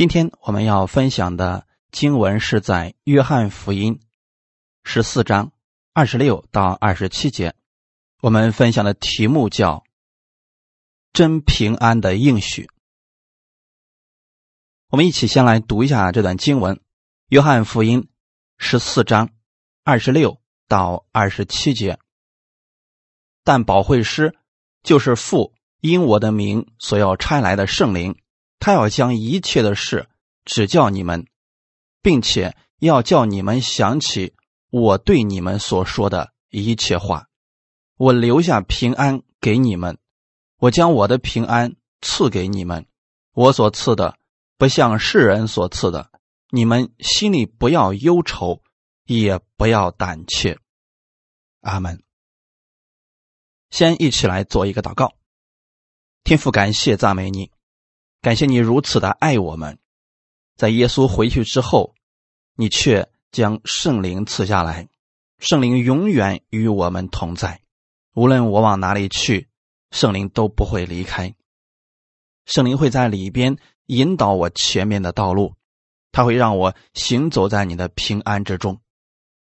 [0.00, 4.00] 今天我们要分享的经文是在约翰福音
[4.82, 5.52] 十四章
[5.92, 7.54] 二十六到二十七节。
[8.22, 9.84] 我们分享的题目叫
[11.12, 12.70] “真平安的应许”。
[14.88, 16.80] 我们一起先来读一下这段经文：
[17.28, 18.08] 约翰福音
[18.56, 19.28] 十四章
[19.84, 21.98] 二十六到二十七节。
[23.44, 24.34] 但保惠师
[24.82, 28.18] 就是父因我的名所要差来的圣灵。
[28.60, 30.08] 他要将一切的事
[30.44, 31.26] 指教你们，
[32.02, 34.34] 并且要叫你们想起
[34.70, 37.26] 我对你们所说的一切话。
[37.96, 39.98] 我留下平安给你们，
[40.58, 42.86] 我将我的平安赐给你们。
[43.32, 44.18] 我所赐的
[44.58, 46.10] 不像世人所赐的。
[46.50, 48.62] 你们心里不要忧愁，
[49.04, 50.58] 也不要胆怯。
[51.60, 52.02] 阿门。
[53.70, 55.14] 先一起来做一个祷告，
[56.24, 57.52] 天父，感谢赞美你。
[58.22, 59.78] 感谢你如此的爱我们，
[60.54, 61.94] 在耶稣回去之后，
[62.54, 64.90] 你却将圣灵赐下来，
[65.38, 67.62] 圣灵永远与我们同在，
[68.12, 69.48] 无论我往哪里去，
[69.90, 71.34] 圣灵都不会离开。
[72.44, 75.54] 圣灵会在里边引导我前面的道路，
[76.12, 78.82] 他会让我行走在你的平安之中。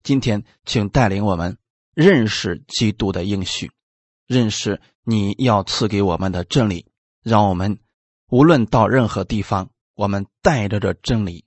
[0.04, 1.58] 今天，请带领我们
[1.96, 3.72] 认识基督的应许，
[4.28, 6.86] 认识你要赐给我们的真理，
[7.24, 7.80] 让我们。
[8.32, 11.44] 无论到任何地方，我们带着这真理，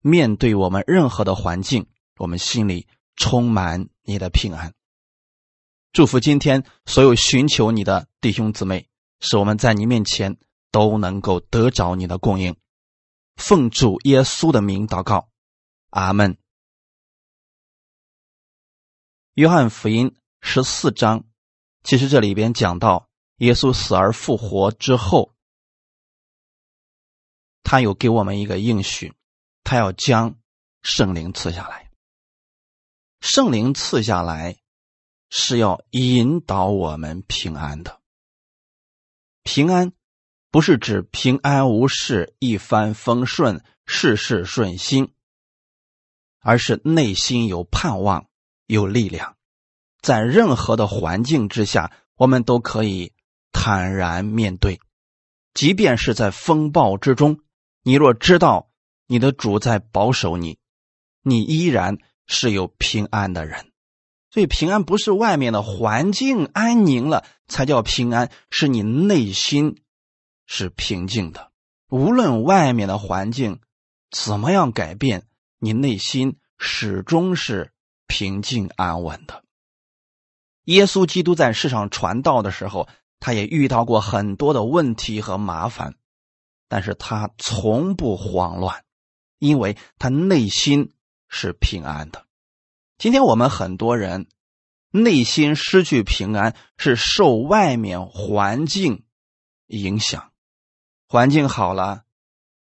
[0.00, 4.72] 面对我们任何的环境，我们心里充满你的平安。
[5.92, 8.88] 祝福今天所有寻求你的弟兄姊妹，
[9.20, 10.38] 使我们在你面前
[10.70, 12.56] 都能够得着你的供应。
[13.36, 15.28] 奉主耶稣的名祷告，
[15.90, 16.38] 阿门。
[19.34, 21.24] 约翰福音十四章，
[21.84, 25.30] 其实这里边讲到耶稣死而复活之后。
[27.62, 29.14] 他有给我们一个应许，
[29.64, 30.36] 他要将
[30.82, 31.90] 圣灵赐下来。
[33.20, 34.56] 圣灵赐下来
[35.30, 38.00] 是要引导我们平安的。
[39.44, 39.92] 平安
[40.50, 45.14] 不是指平安无事、一帆风顺、事事顺心，
[46.40, 48.28] 而是内心有盼望、
[48.66, 49.36] 有力量，
[50.00, 53.12] 在任何的环境之下，我们都可以
[53.52, 54.80] 坦然面对，
[55.54, 57.40] 即便是在风暴之中。
[57.82, 58.70] 你若知道
[59.06, 60.58] 你的主在保守你，
[61.22, 63.72] 你依然是有平安的人。
[64.30, 69.82] 所以平安不是外面的环境安宁了才叫平安，是你内心
[70.46, 71.50] 是平静的。
[71.88, 73.60] 无论外面的环境
[74.10, 75.26] 怎么样改变，
[75.58, 77.72] 你内心始终是
[78.06, 79.44] 平静安稳的。
[80.64, 82.88] 耶稣基督在世上传道的时候，
[83.20, 85.96] 他也遇到过很多的问题和麻烦。
[86.72, 88.82] 但是他从不慌乱，
[89.38, 90.94] 因为他内心
[91.28, 92.24] 是平安的。
[92.96, 94.26] 今天我们很多人
[94.90, 99.04] 内心失去平安，是受外面环境
[99.66, 100.32] 影响。
[101.06, 102.04] 环境好了，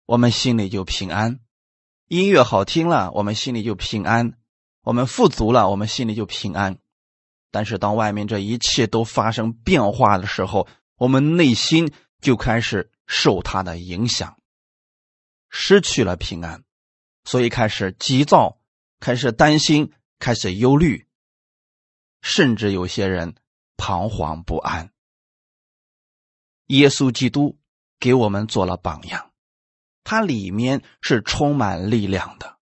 [0.07, 1.39] 我们心里就平安；
[2.09, 4.33] 音乐好听了，我们心里就平安；
[4.83, 6.79] 我们富足了，我们心里就平安。
[7.53, 10.67] 但是当外面这一切都发生变化的时候，
[10.97, 12.91] 我们内心就开始。
[13.13, 14.41] 受他的影响，
[15.49, 16.63] 失去了平安，
[17.25, 18.61] 所以开始急躁，
[19.01, 21.09] 开始担心，开始忧虑，
[22.23, 23.35] 甚至有些人
[23.77, 24.93] 彷徨不安。
[26.67, 27.59] 耶稣基督
[27.99, 29.33] 给我们做了榜样，
[30.05, 32.61] 它里面是充满力量的，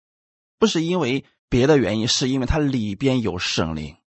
[0.59, 3.98] 不是因为别的原因，是因为它里边有圣灵，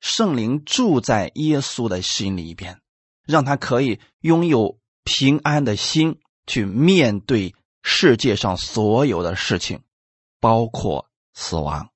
[0.00, 2.80] 圣灵住在耶稣的心里边，
[3.26, 4.80] 让他可以拥有。
[5.04, 9.82] 平安的心去面对世界上所有的事情，
[10.40, 11.90] 包括死亡。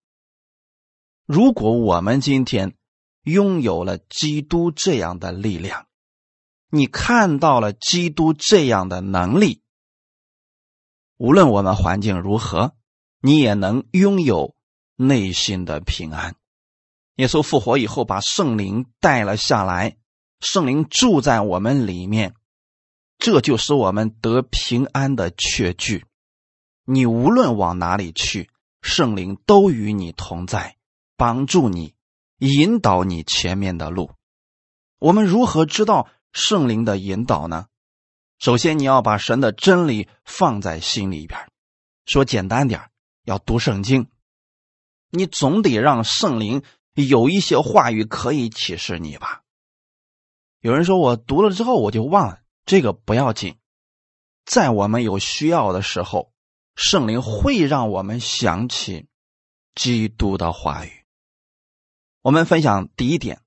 [1.27, 2.75] 如果我们今天
[3.23, 5.87] 拥有了基督这样的力量，
[6.71, 9.63] 你看到了基督这样的能力，
[11.17, 12.75] 无论我们环境如何，
[13.21, 14.55] 你也能拥有
[14.97, 16.37] 内心的平安。
[17.17, 19.97] 耶稣复活以后，把圣灵带了下来，
[20.41, 22.35] 圣灵住在我们里面。
[23.19, 26.05] 这就是我们得平安的确据。
[26.85, 28.49] 你无论往哪里去，
[28.81, 30.77] 圣灵都与你同在，
[31.17, 31.95] 帮助你，
[32.39, 34.13] 引导你前面的路。
[34.99, 37.67] 我们如何知道圣灵的引导呢？
[38.39, 41.51] 首先，你要把神的真理放在心里边。
[42.05, 42.91] 说简单点
[43.25, 44.09] 要读圣经。
[45.11, 46.63] 你总得让圣灵
[46.95, 49.43] 有一些话语可以启示你吧。
[50.61, 52.41] 有人说我读了之后我就忘了。
[52.67, 53.57] 这个不要紧，
[54.45, 56.33] 在我们有需要的时候，
[56.75, 59.07] 圣灵会让我们想起
[59.77, 61.05] 基督的话语。
[62.23, 63.41] 我们分享第一点，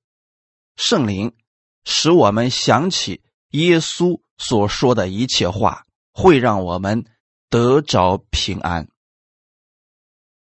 [0.77, 1.35] 圣灵
[1.83, 7.03] 使我们想起耶稣所说的一切话，会让我们
[7.49, 8.87] 得着平安。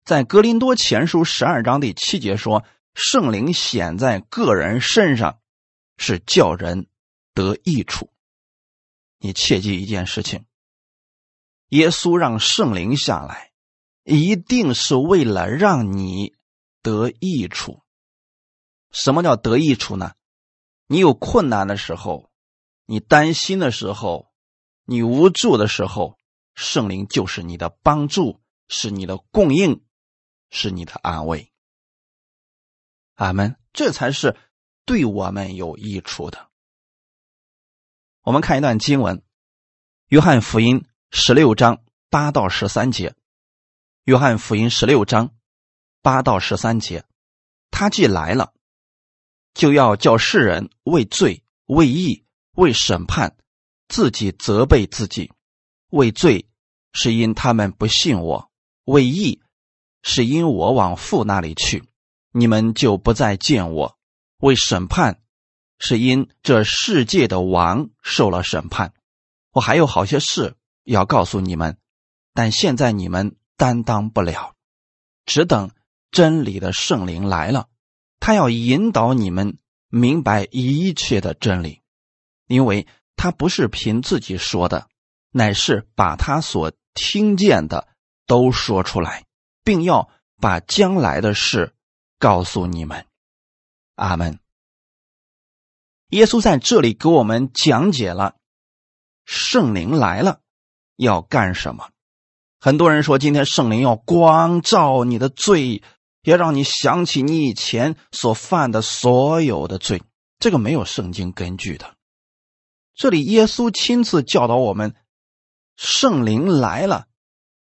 [0.06, 5.40] 在格林多前书十二章第七节说：“圣灵显在个人身上，
[5.98, 6.86] 是叫人
[7.34, 8.12] 得益处。”
[9.22, 10.46] 你切记一件事情：
[11.70, 13.52] 耶稣让圣灵下来，
[14.04, 16.36] 一定是为了让你
[16.82, 17.84] 得益处。
[18.92, 20.16] 什么叫得益处呢？
[20.88, 22.32] 你有困难的时候，
[22.86, 24.34] 你担心的时候，
[24.86, 26.18] 你无助的时候，
[26.56, 29.86] 圣灵就是你的帮助，是你的供应。
[30.54, 31.50] 是你的安慰，
[33.16, 33.56] 阿门。
[33.72, 34.36] 这才是
[34.84, 36.51] 对我们有益处的。
[38.24, 39.18] 我们看一段经文，
[40.10, 41.82] 《约翰福音》十六章
[42.12, 43.10] 八到十三节，
[44.04, 45.34] 《约翰福音》十六章
[46.04, 47.04] 八到十三节，
[47.72, 48.54] 他既来了，
[49.56, 53.36] 就要叫世人为罪、为义、为审判，
[53.88, 55.32] 自己责备自己。
[55.90, 56.48] 为罪，
[56.94, 58.52] 是因他们不信我；
[58.86, 59.42] 为义。
[60.04, 61.84] 是因我往父那里去，
[62.32, 63.98] 你们就不再见我；
[64.38, 65.22] 为审判，
[65.82, 68.94] 是因这世界的王受了审判。
[69.52, 70.56] 我还有好些事
[70.86, 71.78] 要告诉你们，
[72.34, 74.56] 但现在你们担当不了，
[75.26, 75.72] 只等
[76.12, 77.68] 真理的圣灵来了，
[78.22, 79.58] 他要引导你们
[79.90, 81.82] 明白一切的真理，
[82.48, 82.88] 因为
[83.18, 84.88] 他不是凭自己说的，
[85.32, 87.90] 乃是把他所听见的
[88.26, 89.26] 都说出来。
[89.64, 91.76] 并要把将来的事
[92.18, 93.06] 告诉你们，
[93.94, 94.40] 阿门。
[96.12, 98.36] 耶稣在这里给我们讲解了
[99.26, 100.40] 圣灵来了
[100.96, 101.90] 要干什么。
[102.60, 105.82] 很多人说，今天圣灵要光照你的罪，
[106.24, 110.04] 要让你想起你以前所犯的所有的罪。
[110.38, 111.96] 这个没有圣经根据的。
[112.94, 114.96] 这里耶稣亲自教导我们，
[115.76, 117.08] 圣灵来了。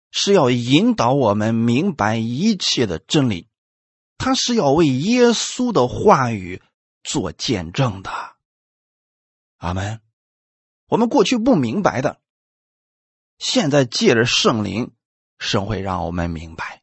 [0.10, 3.50] 是要引导我们明白一切的真理，
[4.18, 6.62] 他是要为耶稣的话语
[7.04, 8.37] 做见证的。
[9.58, 10.02] 阿门。
[10.88, 12.20] 我们过去不明白的，
[13.38, 14.92] 现在借着圣灵，
[15.38, 16.82] 神会让我们明白。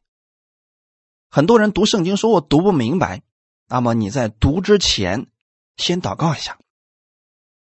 [1.29, 3.23] 很多人读圣经说我读不明白，
[3.67, 5.27] 那么你在读之前
[5.75, 6.59] 先祷告一下，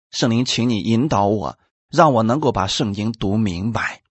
[0.09, 1.57] 圣灵，请你引导我，
[1.89, 4.01] 让我能够把圣经读明白。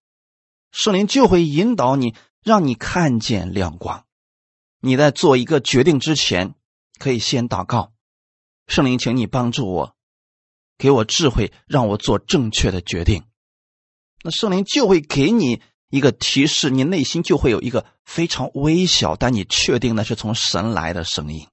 [0.71, 4.07] 圣灵就会引导你，让你看见亮光。
[4.79, 6.55] 你在做一个决定之前，
[6.99, 7.93] 可以先祷告：
[8.67, 9.97] 圣灵，请你帮助我，
[10.81, 13.25] 给我智慧，让我做正确的决定。
[14.25, 15.61] 那圣灵就会给你
[15.91, 21.47] 一个提示，你内心就会有一个非常微小，但你确定那是从神来的声音，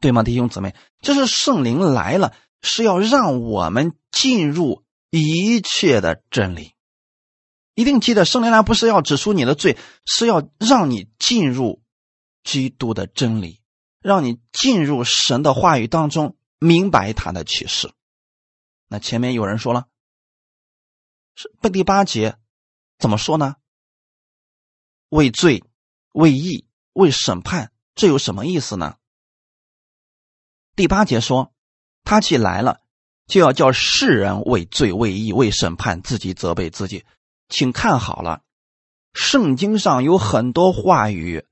[0.00, 0.74] 对吗，弟兄姊妹？
[1.02, 6.72] 这是圣灵来了，是要让我们进入一切的真理。
[7.74, 11.82] 一定记得，圣灵来不是要指出你的罪，是要让你进入
[12.42, 13.60] 基督的真理，
[14.00, 17.92] 让你进入神的话语当中，明白他的启示。
[18.86, 19.88] 那前面有人说了，
[21.34, 22.36] 是第八节
[22.98, 23.56] 怎么说呢？
[25.08, 25.64] 为罪、
[26.12, 28.96] 为义、为审判，这有什么意思呢？
[30.74, 31.52] 第八节说，
[32.04, 32.80] 他既来了，
[33.26, 37.04] 就要叫世人为罪、为义、为审判，自己责备自己。
[37.48, 38.42] 请看好了，
[39.12, 41.44] 圣经上有很多话语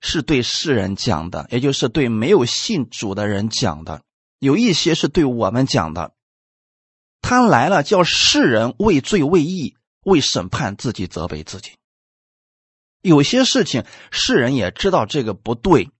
[0.00, 4.00] 是对世人讲的，也就是对没有信主的人讲的；
[4.44, 6.14] 有一些是对我们讲的。
[7.22, 11.78] 他来了，叫世人为罪、为义、为审判，自己责备自己。
[13.00, 15.90] 有些事情世人也知道这个不对，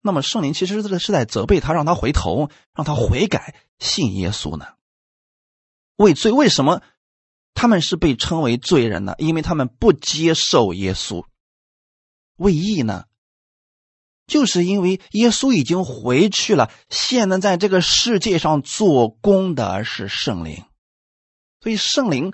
[0.00, 4.66] 那么圣灵其实是在责备他，让他回头，让他悔改，信耶稣呢？
[5.96, 6.82] 为罪，为什么？
[7.52, 11.26] 他们是被称为罪人呢，因为他们不接受耶稣。
[12.36, 13.06] 为义呢，
[14.30, 20.64] 就是因为耶稣已经回去了，现在在这个世界上做工的是圣灵，
[21.60, 22.32] 所以圣灵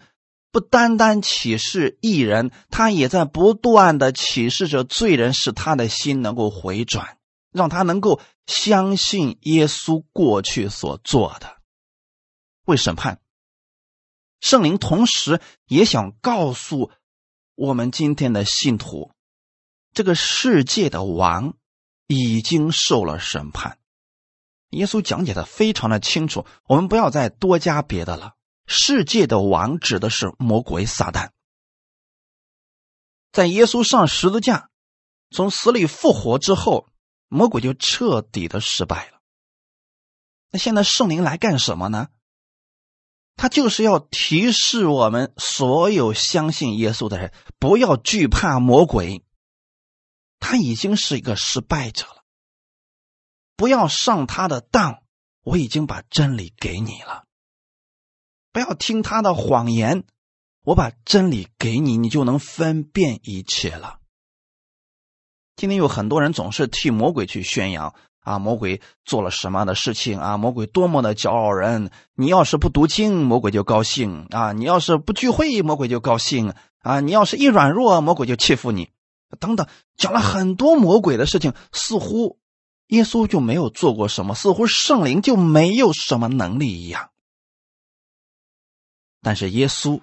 [0.52, 7.16] 不单单启示义人，他也在不断的启示着罪人，使他的心能够回转，
[7.50, 11.56] 让他能够相信耶稣过去所做的，
[12.66, 13.20] 为审判。
[14.40, 16.90] 圣灵同时也想告诉
[17.54, 19.12] 我们今天的信徒，
[19.94, 21.54] 这个世界的王
[22.06, 23.78] 已经受了审判。
[24.70, 28.34] 耶稣讲解的非常的清楚，我们不要再多加别的了。
[28.66, 31.30] 世界的王指的是魔鬼撒旦。
[33.32, 34.70] 在耶稣上十字架、
[35.30, 36.88] 从死里复活之后，
[37.28, 39.20] 魔鬼就彻底的失败了。
[40.50, 42.08] 那现在圣灵来干什么呢？
[43.36, 49.25] 他就是要提示我们所有相信耶稣的人，不要惧怕魔鬼。
[50.38, 52.24] 他已经是一个失败者了，
[53.56, 55.02] 不要上他的当。
[55.42, 57.24] 我已经把真理给你了，
[58.52, 60.02] 不要听他的谎言。
[60.64, 64.00] 我把真理给你，你就能分辨一切了。
[65.54, 71.92] 今天有很多人总是替魔鬼去宣扬啊，魔鬼做了什么样的事情啊，魔鬼多么的骄傲人。
[72.14, 78.90] 你要是不读经，魔鬼就高兴啊；你要是不聚会，魔鬼就高兴啊；你要是一软弱，魔鬼就欺负你。
[79.40, 79.66] 等等，
[79.96, 82.38] 讲了很多魔鬼的事情，似乎。
[82.88, 87.10] 耶稣就没有做过什么，似乎圣灵就没有什么能力一样。
[89.20, 90.02] 但是耶稣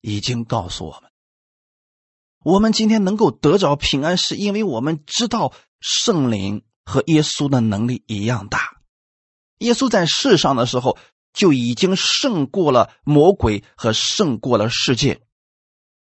[0.00, 1.10] 已经告诉我们，
[2.42, 8.80] 我们今天能够得着平安，是因为我们知道圣灵和耶稣的能力一样大。
[9.58, 10.96] 耶稣在世上的时候
[11.34, 15.20] 就已经胜过了魔鬼和胜过了世界，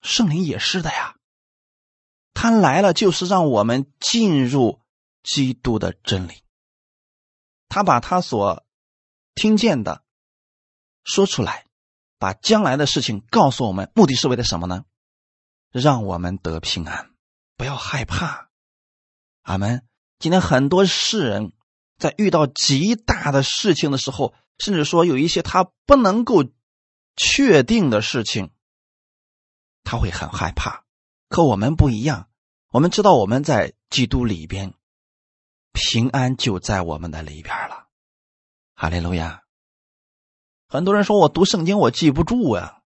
[0.00, 1.16] 圣灵也是的呀。
[2.34, 4.80] 他来了就是让我们进入。
[5.22, 6.42] 基督的真理，
[7.68, 8.64] 他把他所
[9.34, 10.02] 听见的
[11.04, 11.66] 说出来，
[12.18, 14.86] 把将来的事情告诉我们，目的是为了什么呢？
[15.70, 17.10] 让我们得平安，
[17.58, 18.48] 不要害怕。
[19.42, 19.86] 阿门。
[20.18, 21.52] 今天很多世人，
[21.98, 26.44] 在遇到极大的事情的时候，甚至说有一些他不能够
[27.14, 28.52] 确定的事情，
[29.84, 30.86] 他会很害怕。
[31.30, 32.28] 可我们不一样，
[32.72, 34.74] 我们知道我们在基督里边。
[35.72, 37.86] 平安就在我们的里边了，
[38.74, 39.44] 哈利路亚。
[40.66, 42.82] 很多人说我读圣经我记不住啊，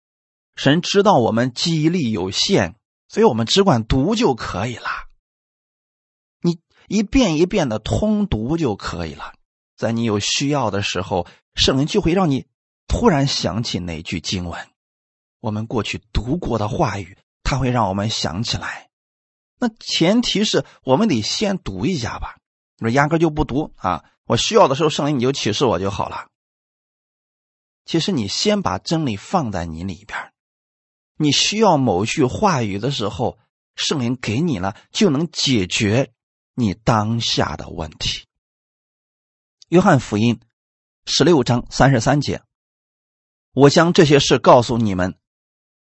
[0.57, 2.77] 神知道我们记忆力有限，
[3.09, 4.89] 所以我们只管读就可以了。
[6.41, 9.35] 你一遍一遍的通读就可以了，
[9.77, 12.47] 在你有需要的时候，圣灵就会让你
[12.87, 14.71] 突然想起哪句经文，
[15.41, 17.19] 我们过去读过的话语，
[17.51, 18.89] 他会让我们想起来。
[19.59, 22.37] 那前提是我们得先读一下吧。
[22.77, 24.05] 你说压根就不读啊！
[24.25, 26.29] 我需要的时候，圣灵你就启示我就好了。
[27.85, 30.33] 其实你先把真理放在你里边，
[31.17, 33.41] 你需要某句话语的时候，
[33.75, 36.13] 圣灵给你了，就能解决
[36.55, 38.27] 你当下的问题。
[39.71, 40.41] 约翰福音
[41.05, 42.45] 十六章三十三节：
[43.55, 45.19] 我将这些事告诉你们，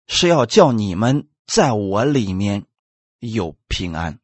[0.07, 2.65] 是要叫你们在我里面
[3.19, 4.21] 有平安，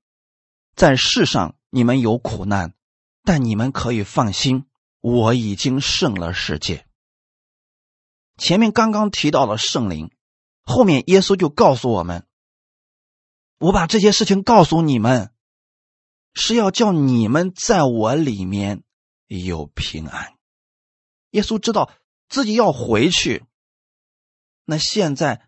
[0.76, 1.56] 在世上。
[1.68, 2.74] 你们有苦难，
[3.22, 4.64] 但你们可以放心，
[5.00, 6.86] 我已经胜了世界。
[8.38, 10.10] 前面刚刚提到了圣灵，
[10.62, 12.26] 后面耶稣就告诉我们
[13.58, 15.34] ：“我把这些事情告诉你们，
[16.32, 18.84] 是要叫你们在我里面
[19.26, 20.34] 有平安。”
[21.30, 21.92] 耶稣知道
[22.28, 23.44] 自己要回去，
[24.64, 25.46] 那现在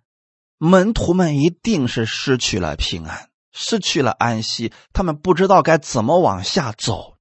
[0.58, 3.30] 门徒们一定是失去了平安。
[3.50, 7.18] 失去了安息，他们不知道该怎么往下走。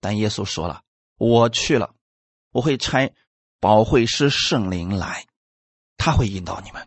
[0.00, 0.82] 但耶稣说了
[1.18, 1.92] ：“我去了，
[2.52, 3.12] 我会差
[3.58, 5.26] 保惠师圣灵来，
[5.96, 6.86] 他会引导你们，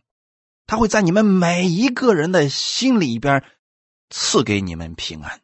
[0.66, 3.44] 他会在你们每一个人的心里边
[4.10, 5.42] 赐给你们平安。”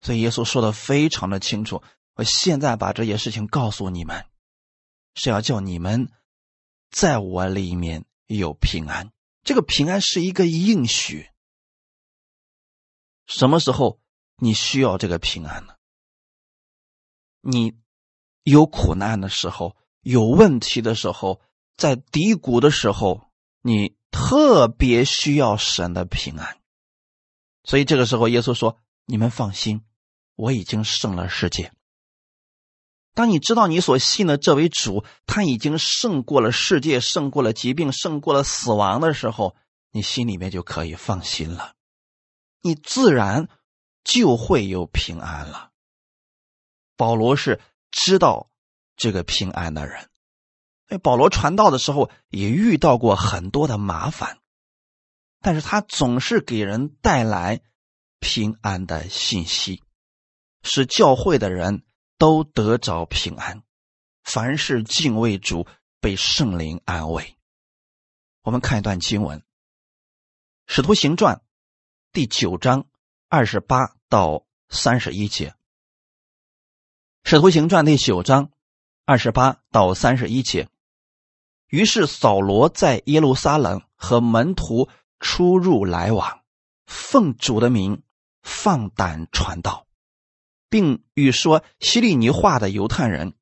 [0.00, 1.82] 所以耶稣说的非常的清楚。
[2.14, 4.24] 我现在把这些事情告诉你们，
[5.14, 6.08] 是要叫你们
[6.90, 9.12] 在我里面有平安。
[9.42, 11.28] 这个平安是一个应许。
[13.26, 14.00] 什么时候
[14.36, 15.74] 你需要这个平安呢？
[17.40, 17.78] 你
[18.42, 21.40] 有苦难的时候，有问题的时候，
[21.76, 23.30] 在低谷的时候，
[23.62, 26.60] 你特别需要神的平安。
[27.62, 29.84] 所以这个时候，耶稣说：“你们放心，
[30.34, 31.72] 我已经胜了世界。”
[33.16, 39.56] 当你知道你所信的这位主他已经胜过了世界，胜过了疾病，胜过了死亡的时候，
[39.90, 41.72] 你心里面就可以放心了。
[42.60, 43.48] 你自然
[44.04, 45.70] 就会有平安了。
[46.94, 47.58] 保罗是
[47.90, 48.50] 知道
[48.98, 50.10] 这个平安的人，
[50.88, 54.40] 哎，保罗传道的时候也遇到过很多的麻烦，
[55.40, 57.62] 但是他总是给人带来
[58.20, 59.82] 平安的信息，
[60.62, 61.82] 使教会的人
[62.18, 63.62] 都得着平安，
[64.22, 65.66] 凡是敬畏主，
[66.00, 67.36] 被圣灵安慰。
[68.42, 69.38] 我们看一段经文，
[70.66, 71.36] 《使徒行传》。
[72.12, 72.86] 第九章
[73.28, 75.50] 二十八到三十一节，
[77.24, 78.50] 《使徒行传》第九章
[79.04, 80.70] 二十八到三十一节，
[81.68, 84.88] 于是扫罗在耶路撒冷和门徒
[85.20, 86.42] 出入来往，
[86.86, 88.02] 奉主的名
[88.40, 89.85] 放胆传道，
[90.76, 93.32] 并与说希利尼话的犹太人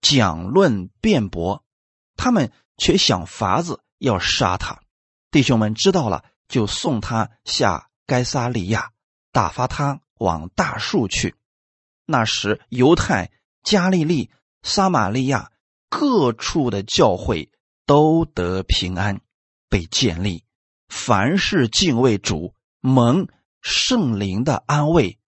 [0.00, 1.62] 讲论辩驳，
[2.16, 4.82] 他们却想法子要杀他。
[5.30, 8.90] 弟兄们知道了，就送他下该撒利亚，
[9.30, 11.36] 打发他往大树去。
[12.04, 13.30] 那时犹太、
[13.62, 14.32] 加利利、
[14.64, 15.52] 撒玛利亚
[15.88, 17.52] 各处的教会。
[17.84, 19.20] 都得平安，
[19.68, 20.44] 被建立。
[20.88, 23.26] 凡是敬畏主、蒙
[23.60, 25.18] 圣灵的安慰，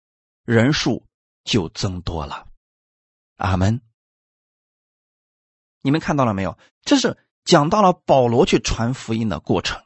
[0.45, 1.04] 人数
[1.45, 2.47] 就增多了。
[3.37, 3.81] 阿门。
[5.83, 6.59] 你们看到了没有？
[6.83, 9.83] 这是讲到了保罗去传福音的过程。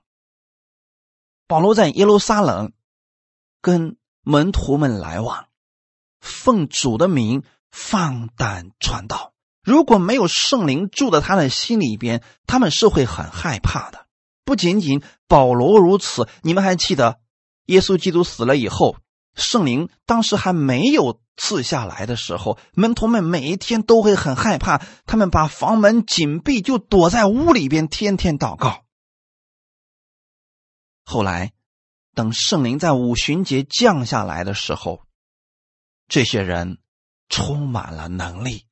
[1.46, 2.72] 保罗在耶路撒冷
[3.60, 5.48] 跟门徒们来往，
[6.20, 9.32] 奉主的名放胆传道。
[9.62, 14.06] 如果没有圣灵住在他的心里边，他们是会很害怕的。
[14.44, 17.20] 不仅仅保罗如此，你们还记得，
[17.66, 18.96] 耶稣基督死了以后，
[19.38, 28.84] 圣灵当时还没有赐下来的时候，门徒们每一天都会很害怕，他们把房门紧闭，就躲在屋里边，天天祷告。
[31.04, 31.52] 后来，
[32.14, 35.04] 等圣灵在五旬节降下来的时候，
[36.08, 36.78] 这些人
[37.28, 38.66] 充满了能力。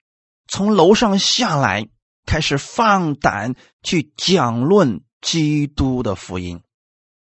[0.49, 1.89] 从楼上下来，
[2.27, 6.61] 开始放胆去讲论基督的福音。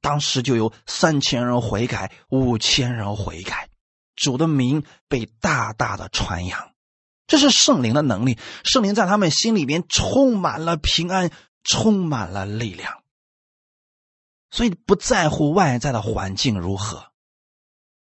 [0.02, 3.70] 当时就有三千人悔改，五千人悔改，
[4.14, 6.72] 主的名被大大的传扬。
[7.26, 11.30] 这是圣灵的能力，圣灵在他们心里边充满了平安，
[11.64, 13.02] 充满了力量。
[14.50, 17.06] 所以不在乎外在的环境如何，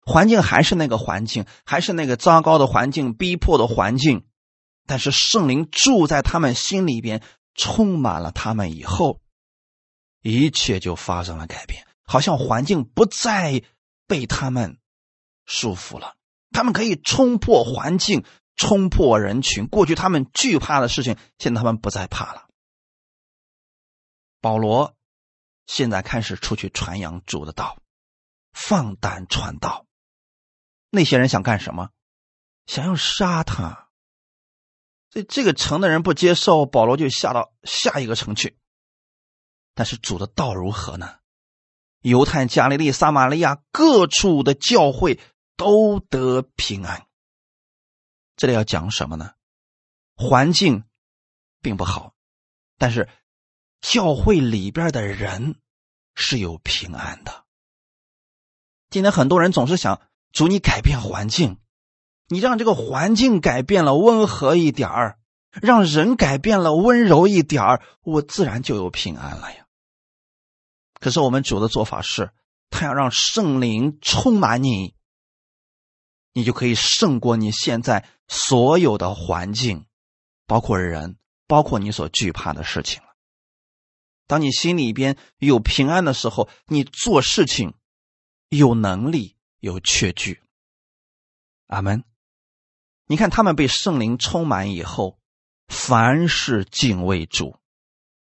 [0.01, 4.27] 环境还是那个环境，还是那个糟糕的环境，逼迫的环境。
[4.85, 7.23] 但是圣灵住在他们心里边，
[7.55, 9.19] 充满了他们以后，
[10.21, 13.63] 一切就发生了改变，好像环境不再
[14.07, 14.80] 被他们
[15.45, 16.15] 束缚了。
[16.51, 18.23] 他们可以冲破环境，
[18.56, 19.67] 冲破人群。
[19.67, 22.47] 过去他们惧怕的事情，现在他们不再怕了。
[24.39, 24.95] 保罗
[25.65, 27.82] 现在开始出去传扬主的道，
[28.53, 29.86] 放胆传道。
[30.89, 31.89] 那些人想干什么？
[32.67, 33.89] 想要杀他。
[35.10, 38.58] 这这个城的人不接受，保罗就下到下一个城去。
[39.73, 41.19] 但是主的道如何呢？
[42.08, 45.20] 犹太、加利利、撒玛利亚各处的教会
[45.58, 47.08] 都得平安。
[48.36, 49.32] 这里要讲什么呢？
[50.15, 50.84] 环境
[51.63, 52.13] 并不好，
[52.78, 53.10] 但是
[53.82, 55.56] 教会里边的人
[56.13, 57.44] 是有平安的。
[58.91, 60.00] 今天很多人总是想
[60.32, 61.58] 主你改变环境。
[62.28, 65.18] 你让这个环境改变了，温和一点儿，
[65.52, 69.64] 让人改变了，温柔一点儿，我自然就有平安了呀。
[71.06, 72.32] 可是我们主的做法是，
[72.72, 74.96] 他要让圣灵充满你，
[76.34, 79.86] 你就可以胜过你现在所有的环境，
[80.48, 83.10] 包括人，包括你所惧怕的事情了。
[84.26, 87.76] 当你心里边有平安的时候，你做事情
[88.50, 90.41] 有能力，有确据。
[91.68, 92.04] 阿门。
[93.06, 95.20] 你看，他们被圣灵充满以后，
[95.68, 97.60] 凡是敬畏主，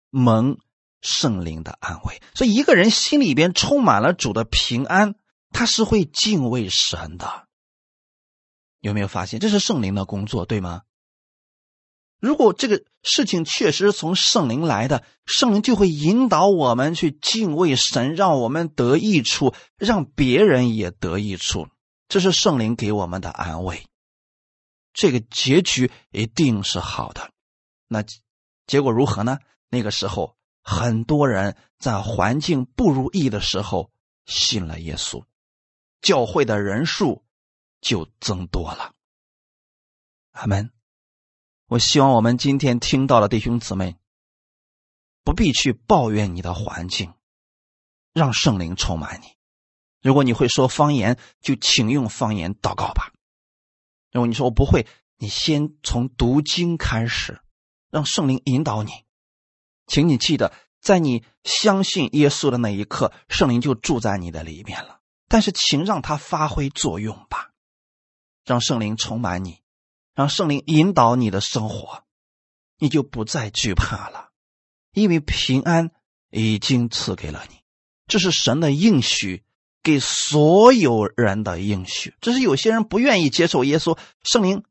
[0.10, 0.58] 蒙
[1.02, 2.22] 圣灵的安慰。
[2.34, 5.16] 所以，一个人心里边充满了主的平安，
[5.52, 7.48] 他是会敬畏神的。
[8.80, 10.84] 有没有发现，这是圣灵的工作，对吗？
[12.20, 21.68] 如果这个事情确实从圣灵来的，圣灵就会引导我们去敬畏神，让我们得益处，让别人也得益处。
[22.08, 23.86] 这是圣灵给我们的安慰。
[24.94, 27.30] 这个结局一定是好的，
[27.88, 28.04] 那
[28.66, 29.38] 结果如何呢？
[29.70, 30.37] 那个时候，
[30.70, 33.90] 很多人在环境不如意的时候
[34.26, 35.24] 信了耶稣，
[36.02, 37.24] 教会的人数
[37.80, 38.94] 就增多了。
[40.32, 40.74] 阿门。
[41.68, 43.96] 我希望我们今天听到的弟兄姊妹，
[45.24, 47.14] 不必去抱怨你的环境，
[48.12, 49.38] 让圣灵充满你。
[50.02, 53.14] 如果你会说方言，就请用方言祷告吧。
[54.12, 57.42] 如果你说我不会，你先从读经开始，
[57.90, 59.07] 让圣灵引导你。
[59.88, 65.00] 请你记得，在你相信耶稣的那一刻，圣灵就住在你的里面了。
[65.28, 67.52] 但是，请让他发挥作用吧，
[68.46, 69.62] 让圣灵充满你，
[70.14, 72.04] 让圣灵引导你的生活，
[72.78, 74.30] 你就不再惧怕了，
[74.94, 75.90] 因为平安
[76.30, 77.56] 已经赐给了你。
[78.06, 79.44] 这是神的应许。
[79.84, 83.98] 给所有人的应许，只是有些人不愿意接受耶稣。
[84.22, 84.66] 圣灵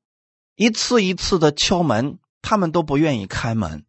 [0.56, 3.85] 一次一次的敲门，他们都不愿意开门。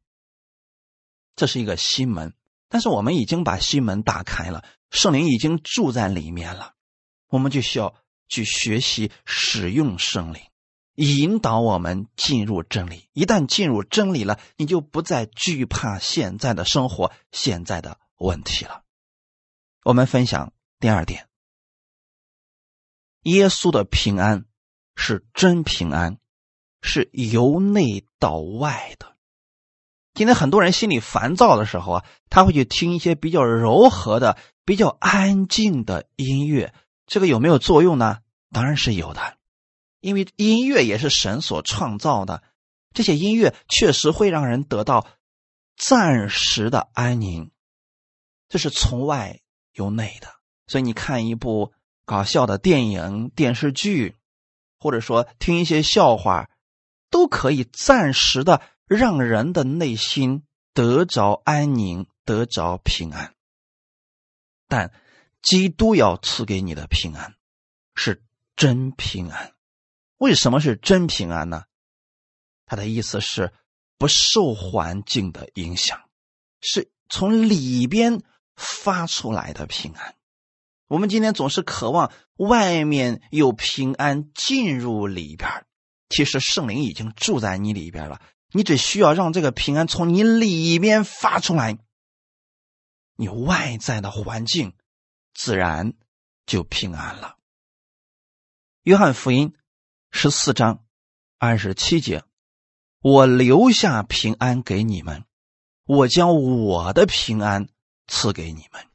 [1.38, 2.34] 这是一个心门，
[2.68, 6.74] 但是我们已经把心门打开了，圣灵已经住在里面了，
[7.28, 7.94] 我们就需要
[8.28, 10.42] 去学习使用圣灵，
[10.96, 13.08] 引导我们进入真理。
[13.14, 18.84] 一旦进入真理了，你就不再惧怕现在的生活、现在的问题了。
[19.84, 21.30] 我们分享第二点：
[23.22, 24.46] 耶稣的平安
[24.96, 26.18] 是真平安，
[26.82, 29.17] 是由内到外的。
[30.18, 36.74] 今天很多人心里烦躁的时候啊，他会去听一些比较柔和的、比较安静的音乐。
[37.06, 38.18] 这个有没有作用呢？
[38.52, 39.38] 当然是有的，
[40.00, 42.42] 因为音乐也是神所创造的。
[42.96, 45.06] 这些音乐确实会让人得到
[45.76, 47.52] 暂时的安宁，
[48.50, 49.42] 这是从外
[49.74, 50.30] 由内的。
[50.66, 51.74] 所以你看一部
[52.08, 54.16] 搞笑的电影、电视剧，
[54.80, 56.50] 或者说听一些笑话，
[57.12, 58.64] 都可以暂时的。
[58.88, 63.36] 让人的内心得着安宁，得着平安。
[64.68, 64.94] 但
[65.42, 67.36] 基督要赐给你的平安
[67.96, 68.24] 是
[68.56, 69.54] 真平安。
[70.18, 71.64] 为什么是真平安呢？
[72.66, 73.54] 他的意思是
[73.98, 76.10] 不受环境的影响，
[76.60, 78.22] 是从里边
[78.56, 80.16] 发出来的平安。
[80.88, 85.66] 我们今天总是渴望外面有平安进入里边，
[86.10, 88.22] 其实圣灵已经住在你里边了。
[88.52, 91.78] 你只需要让这个平安从你里面发出来，
[93.16, 94.74] 你外在的环境
[95.34, 95.94] 自然
[96.46, 97.36] 就平安了。
[98.84, 99.54] 约翰福音
[100.12, 100.86] 十四章
[101.38, 102.24] 二十七节
[103.04, 105.26] ：“我留下平安给你们，
[105.86, 107.68] 我将我的平安
[108.08, 108.88] 赐给你们。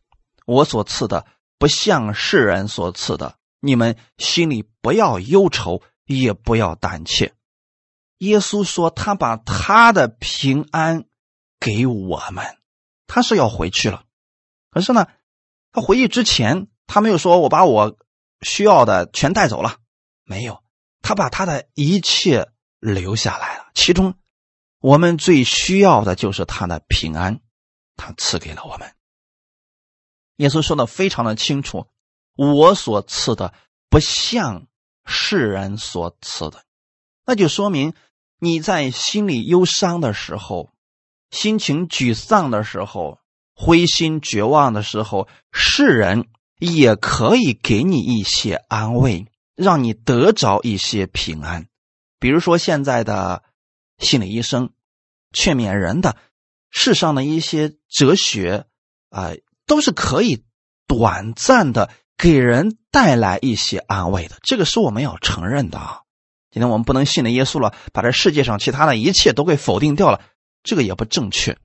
[0.47, 1.27] 我所赐的
[1.59, 7.35] 不像世人所赐的，你们心里不要忧愁，也不要胆怯。”
[8.23, 11.07] 耶稣说：“他把他的平安
[11.59, 12.57] 给我们，
[13.09, 14.05] 他是要回去了。
[14.71, 15.09] 可是呢，
[15.73, 17.99] 他回去之前，他没有说我把我
[18.41, 19.79] 需要的全带走了，
[20.23, 20.63] 没有，
[21.01, 23.73] 他把他的一切留下来了。
[23.75, 24.15] 其中，
[24.79, 27.41] 我们最需要的就是他的平安，
[27.97, 28.95] 他赐给了我们。
[30.37, 31.89] 耶稣说的非常的清楚，
[32.37, 33.53] 我所赐的
[33.91, 34.69] 不像
[35.05, 36.65] 世人所赐的，
[37.27, 37.93] 那就说明。”
[38.45, 40.73] 你在心里忧伤的时候，
[41.31, 43.21] 心情沮丧的时候，
[43.55, 46.27] 灰心绝望的时候，世人
[46.59, 51.69] 也可以给你一些安慰，让你得着一些平安。
[52.19, 53.45] 比如说，现在的
[53.99, 54.71] 心理医生
[55.33, 56.17] 劝勉人的
[56.69, 58.67] 世上的一些哲学
[59.11, 59.35] 啊，
[59.69, 60.43] 都是可以
[60.89, 64.37] 短暂的给人带来一些安慰的。
[64.43, 66.01] 这个是我们要承认的啊。
[66.53, 70.21] 今天我们不能信了耶稣了，把这世界上其他的一切都给否定掉了，
[70.63, 71.57] 这个也不正确。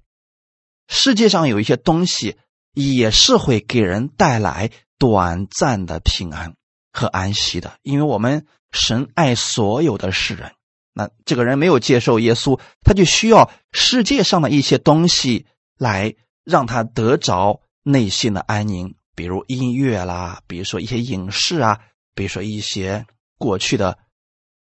[0.87, 2.37] 世界上有一些东西
[2.73, 6.55] 也是会给人带来短暂的平安
[6.93, 10.53] 和安息的，因为我们神爱所有的世人。
[10.93, 15.47] 那这个人没有接受耶稣，他就需要世界上的一些东西
[15.77, 21.81] 来让他得着内心的安宁，比如音乐啦，比如说一些影视啊，
[22.15, 23.05] 比如说一些
[23.37, 23.97] 过去的。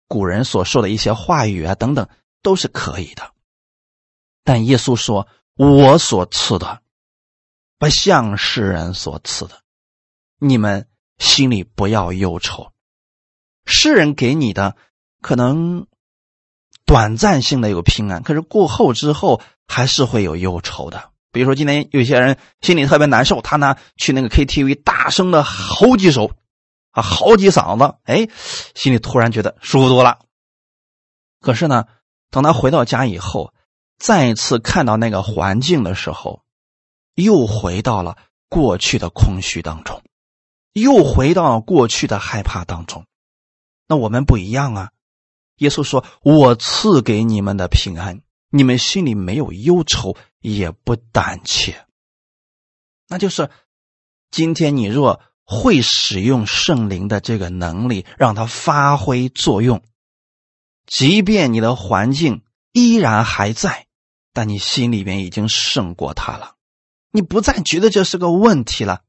[0.08, 2.08] 古人所说的一些话语啊，等等，
[2.42, 3.32] 都是可以的。
[4.44, 5.26] 但耶稣说
[5.58, 6.80] ：“我所赐的，
[7.78, 9.62] 不像世人所赐的。
[10.38, 10.86] 你们
[11.18, 12.72] 心里不要忧愁。
[13.64, 14.76] 世人给你的，
[15.20, 15.88] 可能
[16.84, 21.10] 短暂性的有平安，可是过后之后还是会有忧愁的。
[21.32, 26.30] 比如说，今天有些人心里特别难受，他呢去那个 KTV 大声的吼几首。”
[26.96, 28.26] 啊，好几嗓子，哎，
[28.74, 30.20] 心里突然觉得舒服多了。
[31.42, 31.84] 可是呢，
[32.30, 33.52] 等他回到家以后，
[33.98, 36.42] 再次看到那个环境的时候，
[37.14, 38.16] 又回到了
[38.48, 40.02] 过去的空虚当中，
[40.72, 43.04] 又回到了过去的害怕当中。
[43.86, 44.92] 那我们不一样啊！
[45.56, 51.86] 耶稣说：“我赐给你们的平安，你们心里没有忧愁，也不胆怯。”
[53.06, 53.50] 那就是
[54.30, 55.20] 今天你若。
[55.46, 59.80] 会使用圣灵的这个能力，让它发挥作用。
[60.86, 63.86] 即便你的环境依然还在，
[64.32, 66.56] 但你心里面已经胜过它了，
[67.12, 69.02] 你不再觉得这是个问题了。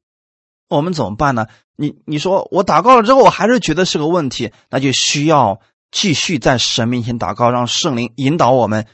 [0.69, 1.47] 我们怎么办呢？
[1.76, 5.60] 你你说我祷告了之后，我还是觉得是个问题，那就需要
[5.91, 8.88] 继续在神面前祷告，让圣灵引导我们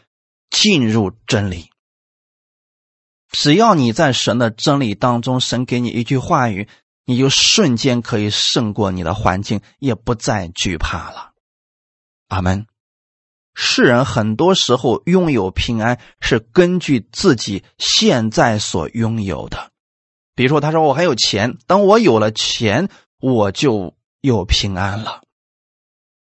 [0.50, 1.70] 进入真理。
[3.32, 6.70] 只要你在神的真理当中，神给你一句话语。
[7.06, 11.32] 你就瞬间可以胜过你的环境，也不再惧怕了。
[12.30, 12.66] 阿门。
[13.56, 19.72] 世人很多时候拥有平安是根据自己现在所拥有的。
[20.34, 22.90] 比如说，他说我还有钱，等我有了钱，
[23.20, 25.22] 我就有平安了。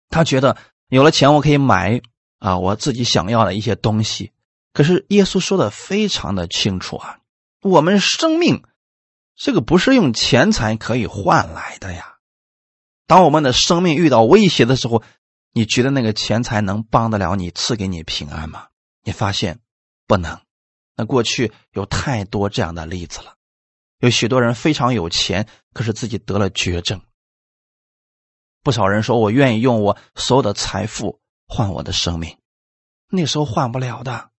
[0.09, 0.57] 他觉得
[0.89, 2.01] 有了钱，我可以买
[2.37, 4.31] 啊我自己想要的一些东西。
[4.71, 7.17] 可是耶稣说的非常的清楚啊，
[7.61, 8.63] 我们生命
[9.35, 12.17] 这个不是用钱财可以换来的呀。
[13.07, 15.03] 当我们的生命遇到威胁的时候，
[15.51, 18.67] 你觉得那个钱财能帮得了你，赐给你平安吗？
[19.03, 19.59] 你发现
[20.07, 20.39] 不能。
[20.95, 23.35] 那过去有太多这样的例子了。
[23.99, 27.01] 有许多人非常有钱，可是自己得了绝症。
[28.61, 32.37] 不少人说：“我愿意用我所有的财富换我的生命。”
[33.09, 34.31] 那时候换不了的，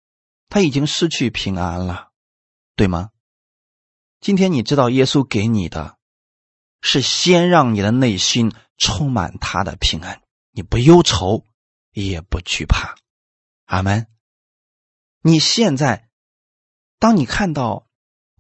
[0.49, 2.11] 他已经失去平安了，
[2.77, 3.11] 对吗？
[4.25, 5.99] 今天你知道耶稣给你的，
[6.81, 11.45] 是先让你的内心充满他的平安，你不忧愁，
[11.93, 12.95] 也不惧怕。
[13.67, 14.07] 阿门。
[15.21, 16.09] 你现在，
[16.99, 17.87] 当你看到。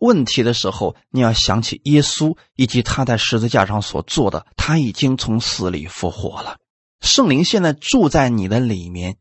[0.01, 6.59] 问题的时候，你要想起耶稣以及他在十字架上所做的，他已经从死里复活了。
[7.01, 9.18] 圣灵现在住在你的里面，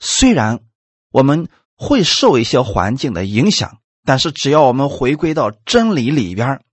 [0.00, 0.60] 虽然
[1.10, 6.64] 我们会受一些环境的影响，但是只要我们回归到真理里边，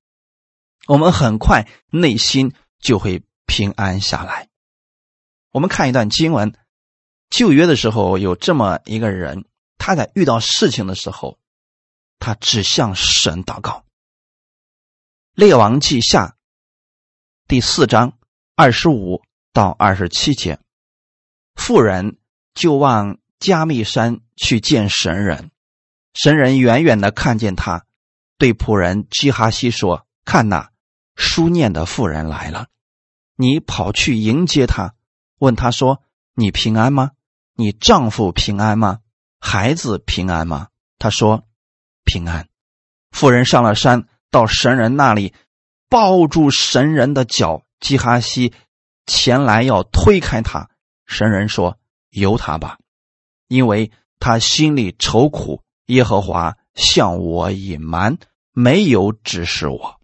[0.87, 4.47] 我们很快内心就会平安下来。
[5.51, 6.57] 我们看一段经文，
[7.29, 9.43] 旧约的时候有这么一个人，
[9.77, 11.37] 他在遇到事情的时候。
[12.19, 13.83] 他只向神祷告。
[15.33, 16.37] 列王记下
[17.49, 18.17] 第四章
[18.55, 19.21] 二十五
[19.51, 20.57] 到二十七节，
[21.55, 22.17] 妇人
[22.53, 25.51] 就往加密山去见神人。
[26.15, 27.85] 神人远远的看见他，
[28.37, 30.69] 对仆人基哈西说：“看呐，
[31.15, 32.67] 书念的妇人来了。
[33.35, 34.95] 你跑去迎接他，
[35.39, 36.01] 问他说
[36.33, 37.11] ：‘你平安吗？
[37.53, 39.01] 你丈夫平安吗？
[39.39, 41.43] 孩子平安吗？’他说。”
[42.05, 42.47] 平安，
[43.11, 45.33] 妇人上了山，到神人那里，
[45.89, 47.63] 抱住神人的脚。
[47.81, 48.53] 基哈西
[49.05, 50.69] 前来要推开他，
[51.05, 51.77] 神人说
[52.09, 52.77] ：“由他吧，
[53.47, 55.61] 因为他心里愁苦。
[55.87, 58.17] 耶和华向我隐瞒，
[58.51, 59.99] 没有指示我。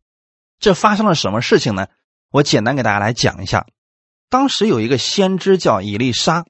[0.60, 1.88] 这发生了什么事情呢？
[2.32, 3.68] 我简单给大家来讲一下。
[4.30, 6.46] 当时有一个先知叫以利沙，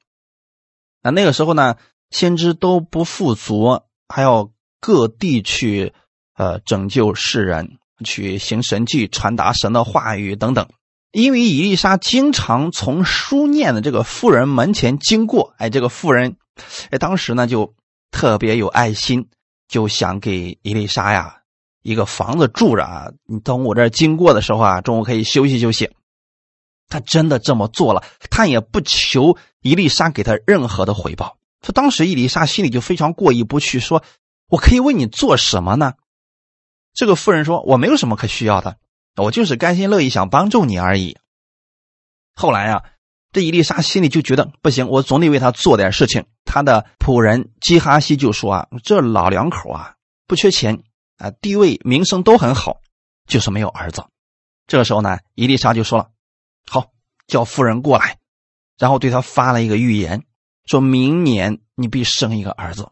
[1.02, 1.78] 那那个时候呢，
[2.10, 4.52] 先知都不富足，还要。
[4.84, 5.94] 各地去，
[6.34, 10.68] 呃，拯救世人，去行神迹，传达神的话语等等。
[11.12, 16.36] 因为伊丽莎经常从书念的这个妇人门前经过，哎，这个妇人，
[16.90, 17.76] 哎，当时呢就
[18.12, 19.30] 特别有爱心，
[19.68, 21.42] 就想给伊丽莎呀
[21.82, 23.12] 一个房子住着啊。
[23.26, 25.90] 你从我这儿经过的时候啊，中午可以休息休息。
[26.88, 31.38] 他真的这么做了，他也不求伊丽莎给他任何的回报。
[31.62, 34.04] 他当时伊丽莎心里就非常过意不去，说。
[34.48, 35.94] 我可以为你做什么呢？
[36.94, 38.76] 这个妇人说：“我没有什么可需要的，
[39.16, 41.18] 我就是甘心乐意想帮助你而已。”
[42.36, 42.84] 后来啊，
[43.32, 46.26] 这伊丽莎心里就觉得不行，我总得为他做点事情。
[46.44, 49.94] 他的仆人基哈西就说：“啊，这老两口啊，
[50.28, 50.84] 不缺钱
[51.18, 52.82] 啊，地位名声都很好，
[53.28, 54.04] 就是没有儿子。”
[54.68, 56.10] 这个时候呢，伊丽莎就说了
[56.70, 56.88] ：“好，
[57.26, 58.18] 叫妇人过来，
[58.78, 60.24] 然后对他发了一个预言，
[60.66, 62.90] 说明年你必生一个儿子。”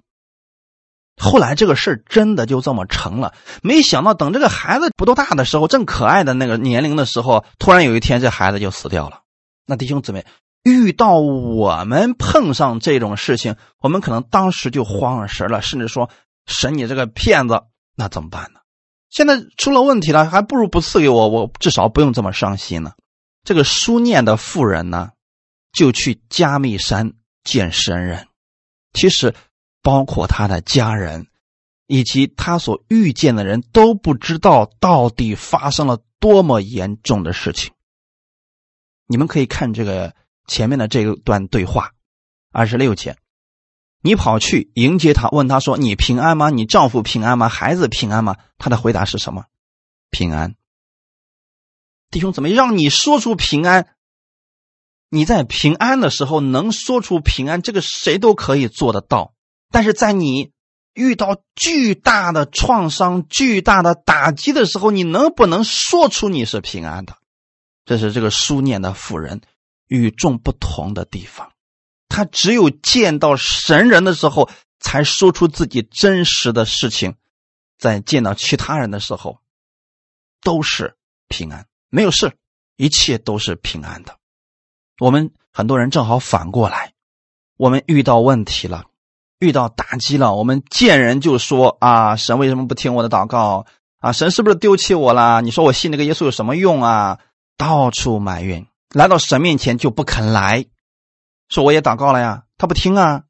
[1.22, 9.24] 后来这个事儿真的就这么成了，没想到等这个孩子不多大的时候，正可爱的那个年龄的时候，突然有一天这孩子就死掉了。
[9.70, 10.26] 那弟兄姊妹，
[10.64, 16.10] 遇到我们碰上这种事情，我们可能当时就慌了神了，甚至说
[16.48, 17.62] 神你这个骗子，
[17.96, 18.60] 那怎么办呢？
[19.10, 22.94] 现在出了问题了，还不如不赐给我，我至少不用这么伤心呢。
[23.44, 25.12] 这个书念的妇人呢，
[25.72, 28.28] 就去加密山见神人，
[28.94, 29.34] 其实。
[29.82, 31.28] 包括他的家人，
[31.88, 37.72] 以及他所遇见的人都不知道到底发生了多么严重的事情。
[39.12, 40.14] 你们可以看这个
[40.46, 41.94] 前面的这一段对话，
[42.52, 43.18] 二十六节，
[44.04, 46.52] 你跑去迎接他，问他说：“你平安吗？
[46.52, 47.50] 你丈夫平安吗？
[47.50, 49.46] 孩子平安吗？”他的回答是什么？
[50.12, 50.54] 平安。
[52.12, 53.96] 弟兄，怎么让你说出平安？
[55.10, 59.34] 你在平安的时候能说出平安，这个谁都可以做得到。
[59.72, 60.52] 但是在你
[60.94, 67.18] 遇到巨大的创伤、巨大的打击的时候，你能不能说出你是平安的？
[67.90, 69.42] 这是这个书念的妇人
[69.88, 71.52] 与众不同的地方。
[72.08, 74.48] 他只有见到神人的时候，
[74.80, 77.14] 才说出自己真实的事情；
[77.80, 79.40] 在见到其他人的时候，
[80.44, 80.98] 都是
[81.30, 82.34] 平安，没有事，
[82.76, 84.20] 一切都是平安的。
[85.00, 86.94] 我们很多人正好反过来。
[87.58, 88.86] 我们遇到问题了，
[89.40, 93.66] 遇到打击了，我们见人就说啊，神为什么不听我的祷告
[93.98, 94.12] 啊？
[94.12, 95.42] 神是不是丢弃我了？
[95.42, 97.18] 你说我信那个耶稣有什么用啊？
[97.60, 100.66] 到处埋怨，来到神面前就不肯来，
[101.50, 103.26] 说我也祷告了呀，他不听啊；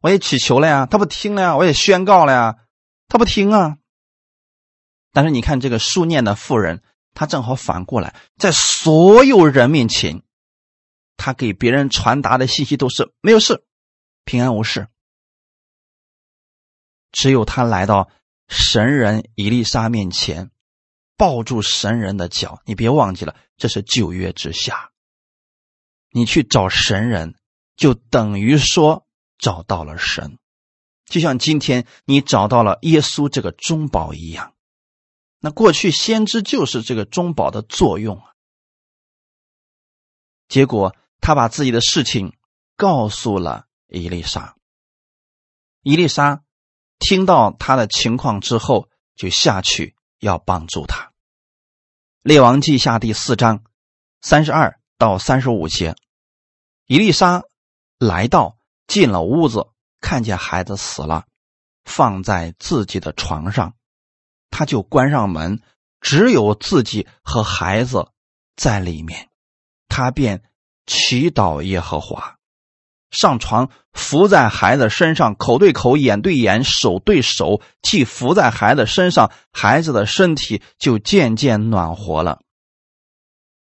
[0.00, 2.58] 我也祈求了呀，他不听了呀；我也宣告了呀，
[3.08, 3.78] 他不听啊。
[5.10, 10.22] 但是你看这个书念的妇人，她正好反过来，在所有人面前，
[11.16, 13.64] 他给别人传达的信息都是没有事，
[14.24, 14.86] 平安无事。
[17.10, 18.08] 只有他来到
[18.46, 20.51] 神人伊丽莎面前，
[21.22, 22.60] 抱住神人的脚。
[22.64, 24.90] 你别忘记了，这是旧约之下。
[26.10, 27.36] 你去找神人，
[27.76, 29.06] 就等于说
[29.38, 30.36] 找到了神，
[31.04, 34.56] 就像今天你找到了耶稣这个中保一样。
[35.38, 38.32] 那过去先知就是这个中保的作用啊。
[40.48, 42.36] 结果他把自己的事情
[42.76, 44.56] 告诉了伊丽莎，
[45.82, 46.42] 伊丽莎
[46.98, 51.11] 听到他的情况之后，就下去要帮助他。
[52.22, 53.64] 列王记下第四章
[54.20, 55.96] 三十二到三十五节，
[56.86, 57.42] 伊丽莎
[57.98, 59.66] 来到进了屋子，
[60.00, 61.24] 看见孩子死了，
[61.84, 63.74] 放在自己的床上。
[64.50, 65.62] 他就关上门，
[66.00, 68.12] 只有自己和孩子
[68.54, 69.28] 在里面。
[69.88, 70.44] 他便
[70.86, 72.38] 祈祷耶和华，
[73.12, 82.40] 上床伏在孩子身上，口对口，眼对眼，手对手，既伏在孩子身上，孩子的身体就渐渐暖和了。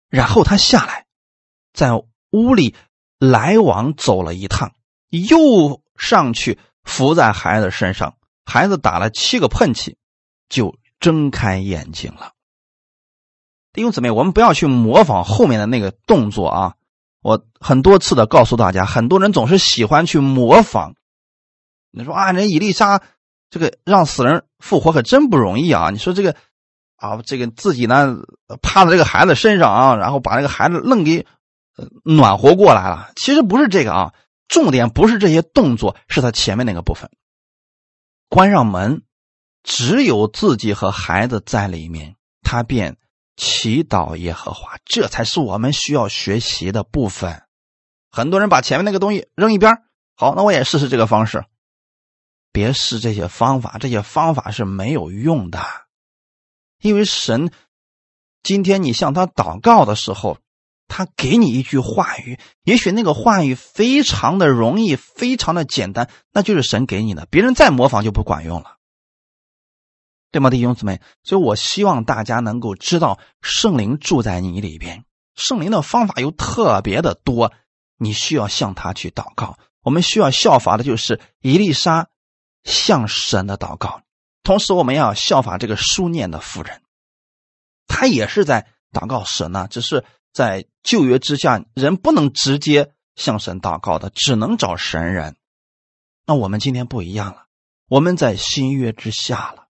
[0.09, 1.07] 然后他下来，
[1.73, 1.90] 在
[2.31, 2.77] 屋里
[3.18, 4.73] 来往走了一趟，
[5.11, 8.14] 又上去伏在孩子身上，
[8.45, 9.97] 孩子打了七个喷嚏。
[10.53, 12.35] 就睁开眼睛了。
[13.73, 16.75] 弟兄姊妹，我们不要去模仿后面的那个动作啊！
[17.22, 20.94] 我很多次的告诉大家，很多人总是喜欢去模仿。
[21.90, 23.02] 你说啊，人伊丽莎
[23.48, 25.90] 这个让死人复活可真不容易啊！
[25.90, 26.37] 你说这个
[26.96, 28.18] 啊，这个自己呢
[28.61, 31.26] 趴在这个孩子身上啊，然后把这个孩子愣给
[32.04, 33.11] 暖和过来了。
[33.16, 34.14] 其实不是这个啊，
[34.48, 37.11] 重点不是这些动作，是他前面那个部分，
[38.28, 39.02] 关上门。
[39.64, 42.96] 只有自己和孩子在里面，他便
[43.42, 47.42] 祈祷耶和华，这才是我们需要学习的部分。
[48.09, 49.83] 很多人把前面那个东西扔一边，
[50.14, 51.44] 好，那我也试试这个方式。
[52.52, 55.61] 别试这些方法，这些方法是没有用的，
[56.81, 57.50] 因为神
[58.44, 60.38] 今天你向他祷告的时候，
[60.87, 68.76] 他给你一句话语，也许那个话语非常的容易，非常的简单，那就是神给你的，别人再模仿就不管用了。
[70.33, 71.01] 对吗，弟兄姊妹？
[71.23, 75.05] 所以我希望大家能够知道，圣灵住在你里边，
[75.37, 77.53] 圣灵的方法又特别的多，
[77.99, 79.59] 你需要向他去祷告。
[79.83, 82.09] 我们需要效法的就是伊丽莎
[82.64, 84.01] 向神的祷告，
[84.42, 86.81] 同时我们要效法这个书念的妇人，
[87.87, 89.68] 他也是在祷告神呢。
[89.68, 95.37] 只是在旧约之下，人不能直接向神祷告的，只能找神人。
[96.25, 97.49] 那我们今天不一样了，
[97.88, 99.62] 我们在新约之下了。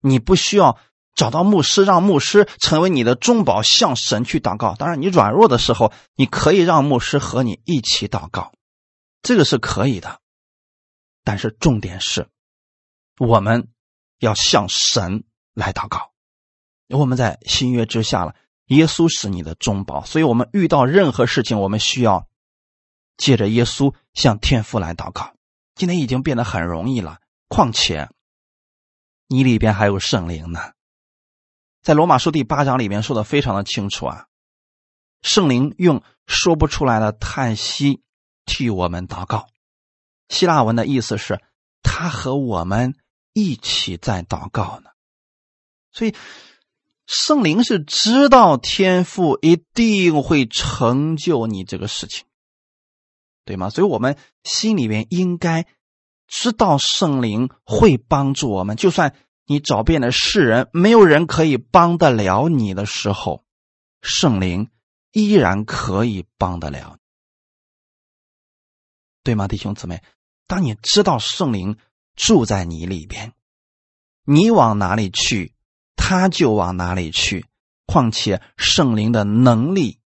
[0.00, 0.78] 你不需要
[1.14, 4.74] 找到牧师，让牧师成为你的中保，向神去祷告。
[4.76, 8.52] 当然，你软弱的时候，你可以让牧师和你一起祷告，
[9.22, 10.20] 这个是可以的。
[11.24, 12.28] 但是重点是，
[13.18, 13.68] 我们
[14.20, 16.12] 要向神来祷告。
[16.88, 22.28] 我们在新约之下了，耶稣是你的中保，所以我们遇到任何事情，我们需要
[23.16, 25.34] 借着耶稣向天父来祷告。
[25.74, 28.08] 今天已经变得很容易了，况且。
[29.30, 30.72] 你里边还有圣灵呢，
[31.82, 34.26] 在罗马书第八章里面说的非常的清楚啊，
[35.20, 38.02] 圣灵用说不出来的叹息
[38.46, 39.48] 替我们祷告。
[40.30, 41.42] 希腊文的意思是，
[41.82, 42.94] 他和我们
[43.34, 44.88] 一起在祷告呢。
[45.92, 46.14] 所以，
[47.06, 52.24] 圣灵是知道天父一定会成就你这个事情，
[53.44, 53.68] 对吗？
[53.68, 55.66] 所以我们心里面应该。
[56.28, 59.16] 知道圣灵会帮助我们，就算
[59.46, 63.44] 你找遍了世人，没有人可以帮得了你的时候，
[64.02, 64.70] 圣灵
[65.10, 66.98] 依然可以帮得了，
[69.24, 70.02] 对吗，弟兄姊妹？
[70.46, 71.76] 当你知道圣灵
[72.14, 73.32] 住在你里边，
[74.24, 75.54] 你往哪里去，
[75.96, 77.46] 他就往哪里去。
[77.86, 79.98] 况且圣灵的能力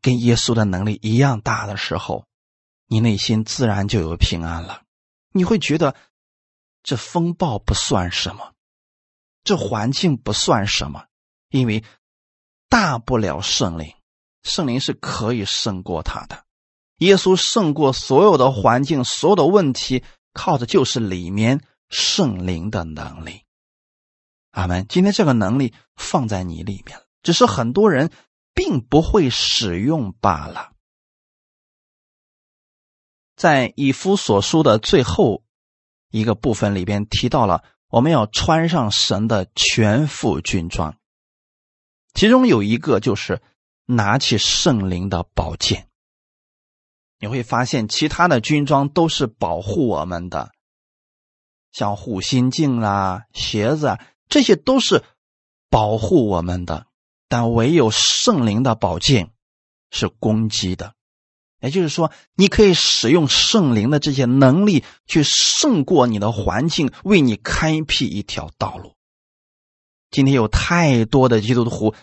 [0.00, 2.26] 跟耶稣的能力一样大的时候，
[2.86, 4.82] 你内心自然就有平安了。
[5.32, 5.94] 你会觉得
[6.82, 8.54] 这风暴不算什么，
[9.44, 11.06] 这环境不算什么，
[11.50, 11.84] 因为
[12.68, 13.94] 大不了圣灵，
[14.42, 16.44] 圣灵是可以胜过他的。
[16.98, 20.02] 耶稣胜过所有的环境、所有的问题，
[20.32, 23.44] 靠的就是里面圣灵的能力。
[24.50, 24.86] 阿门。
[24.88, 28.10] 今天这个能力放在你里面了，只是很多人
[28.54, 30.72] 并不会使用罢了。
[33.38, 35.44] 在以夫所书的最后
[36.10, 40.98] 一个部分里边提到了，我们要穿上神的全副军装，
[42.14, 43.40] 其中有一个就是
[43.86, 45.88] 拿起圣灵的宝剑。
[47.20, 50.50] 你会发现，其他的军装都是保护我们的，
[51.70, 55.04] 像护心镜啦、鞋子啊，这些都是
[55.70, 56.86] 保护我们的，
[57.28, 59.30] 但唯有圣灵的宝剑
[59.90, 60.94] 是攻击的。
[61.60, 68.94] 也就是说，你可以使用圣灵的这些能力去胜过你的环境，为你开辟一条道路。
[70.10, 71.94] 今天有太多的基督徒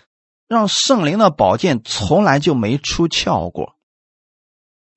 [0.48, 3.76] 让圣灵的宝剑从来就没出鞘过，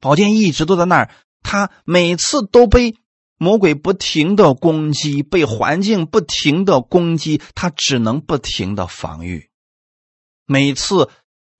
[0.01, 1.11] 宝剑一直都在那儿，
[1.43, 2.97] 他每次都被
[3.39, 9.49] 魔鬼不停的攻击，被环境不停的攻击，他只能不停的防御，
[10.47, 11.09] 每次。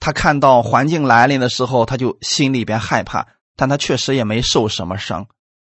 [0.01, 5.29] 他看到环境来临的时候，他就心里边害怕，但他确实也没受什么伤。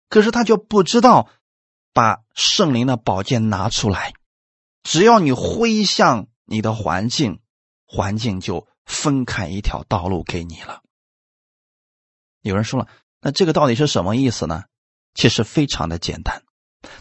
[0.09, 1.29] 可是他就不知道
[1.93, 4.15] 把圣灵的宝剑拿出来，
[4.83, 7.41] 只要你挥向你的环境，
[7.87, 10.83] 环境就分开一条道路给你了。
[12.43, 12.89] 有人说了，
[13.21, 14.65] 那这个到底是什么意思呢？
[15.15, 16.43] 其实非常的简单。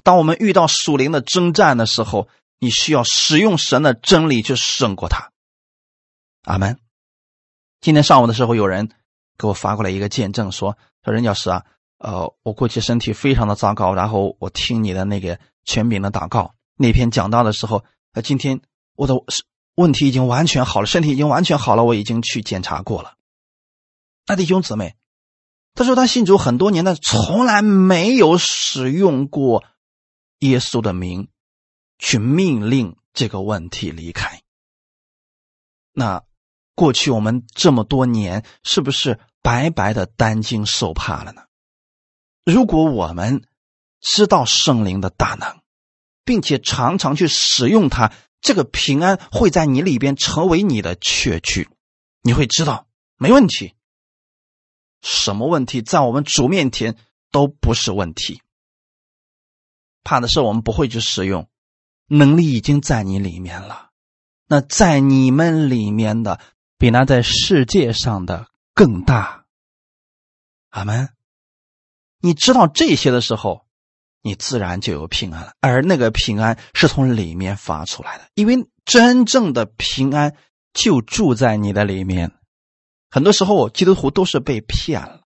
[0.03, 2.27] 当我们遇到属灵的征战的时候，
[2.59, 5.31] 你需要使用神的真理去胜过他。
[6.43, 6.79] 阿门。
[7.79, 8.89] 今天上午的时候，有人
[9.37, 11.63] 给我发过来一个见证，说说任教师啊，
[11.99, 18.61] 呃，我过去身体非常的糟糕，然后我听你的那个全柄的祷告那篇讲道的时候，呃，今天
[18.95, 19.13] 我的
[19.75, 23.13] 问题已经完全好了，身体已经完全好了，我已经去检查过了。
[24.25, 24.95] 那弟兄姊妹，
[25.75, 29.63] 他说他信主很多年，但从来没有使用过
[30.39, 31.29] 耶稣的名
[31.99, 34.41] 去命令这个问题离开。
[35.93, 36.26] 那。
[36.77, 41.41] 过去我们这么多年，是不是白白的担惊受怕了呢？
[42.45, 43.41] 如果我们
[43.99, 45.61] 知道圣灵的大能，
[46.23, 51.67] 并且常常去使用它，这个平安会在你里边成为你的确据，
[52.21, 53.73] 你会知道没问题。
[55.01, 56.95] 什么问题在我们主面前
[57.31, 58.43] 都不是问题。
[60.03, 61.49] 怕的是我们不会去使用，
[62.05, 63.89] 能力已经在你里面了。
[64.45, 66.39] 那在你们里面的。
[66.77, 69.45] 比那在世界上的更大，
[70.69, 71.09] 阿门。
[72.19, 73.65] 你知道这些的时候，
[74.21, 75.53] 你自然就有平安了。
[75.59, 80.35] 而那个平安是从里面发出来的，因为真正的平安
[80.73, 82.31] 就住在你的里面。
[83.09, 85.21] 很多时候，基督徒都是被骗了，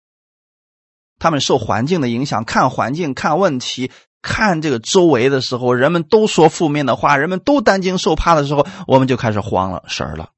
[1.19, 3.91] 他们受环境的影响，看环境、看问题、
[4.21, 10.29] 看这个周围的时候，人们都说负面的话，人们都担惊受怕的时候，我们就开始慌了神了。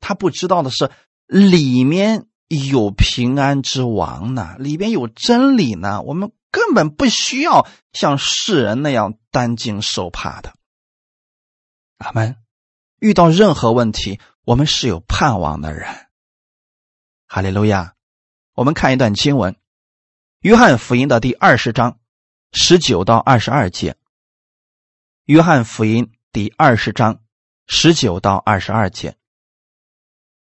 [0.00, 0.90] 他不知道的是，
[1.26, 6.02] 里面有平安之王呢，里边有真理呢。
[6.02, 10.54] 我们根本不需要像世人那样担惊受怕的。
[11.98, 12.36] 阿门。
[13.00, 16.08] 遇到任何问题，我们是有盼望的人。
[17.28, 17.94] 哈利路亚。
[18.54, 19.52] 我们看一段经文，
[20.40, 22.00] 《约翰福音》的第二十章
[22.50, 23.92] 十九到二十二节。
[25.26, 27.20] 《约翰福音》第二十章
[27.68, 29.16] 十九到二十二节。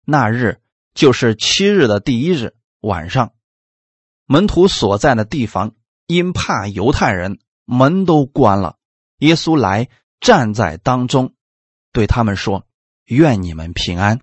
[0.04, 0.60] 那日
[0.94, 3.32] 就是七日的第一日晚上，
[4.26, 5.74] 门徒所在的地方
[6.06, 8.76] 因怕犹太人，门都关了。
[9.18, 9.88] 耶稣来
[10.20, 11.34] 站在当中，
[11.92, 12.66] 对他们说
[13.06, 14.20] ：“愿你们平安。”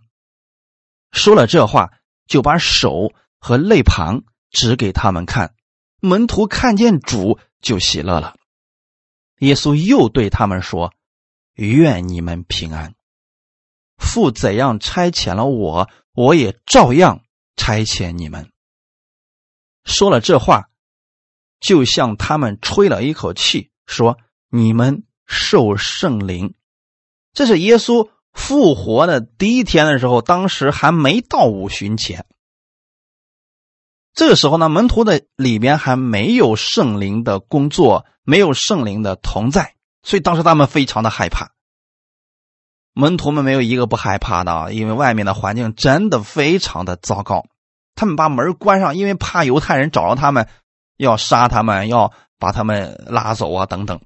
[1.12, 1.92] 说了这话，
[2.28, 5.56] 就把手和肋旁指给他们看。
[6.00, 8.36] 门徒看见主就喜乐了。
[9.40, 10.94] 耶稣又对他们说
[11.56, 12.94] ：“愿你们平安。”
[14.02, 17.22] 父怎样差遣了我，我也照样
[17.56, 18.52] 差遣你们。
[19.86, 20.70] 说了这话，
[21.60, 24.18] 就向他们吹了一口气，说
[24.50, 26.56] ：“你们受圣灵。”
[27.34, 32.26] 这是耶稣复活的第一天的时候，当时还没到五旬节。
[34.14, 41.54] 这个时候呢，门徒的里边还没有圣灵的工作，没有圣灵的同在，所以当时他们非常的害怕。
[42.94, 47.46] 门徒们没有一个不害怕的，因为外面的环境真的非常的糟糕。
[47.96, 50.48] 他们把门关上，因为怕犹太人找到他们，
[50.98, 54.02] 要杀他们，要把他们拉走啊，等等。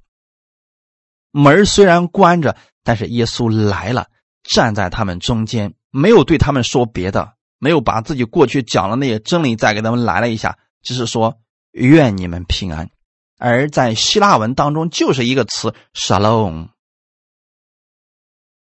[1.32, 4.08] 门虽然关着，但是耶稣来了，
[4.44, 11.40] 站在他们中间，没有对他们说别的，没有把自己过去讲的那些真理再给他们来了一下，只是说
[11.72, 12.90] 愿你们平安。
[13.38, 16.70] 而在希腊文当中，就是一个词 “shalom”。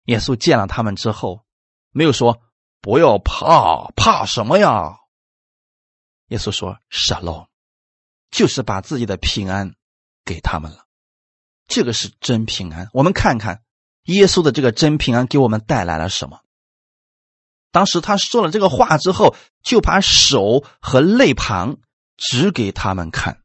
[0.07, 1.45] 耶稣见了他们之后，
[1.91, 2.41] 没有说
[2.81, 4.97] 不要怕，怕什么呀？
[6.27, 7.47] 耶稣说 “shalom”，
[8.31, 9.75] 就是把自己的平安
[10.25, 10.85] 给他们了。
[11.67, 12.89] 这个是真平安。
[12.93, 13.63] 我们看看
[14.03, 16.39] 耶稣的这个真平安给我们带来了什么。
[17.71, 21.77] 当时他说了这个话之后，就把手和肋旁
[22.15, 23.43] 指给他们看。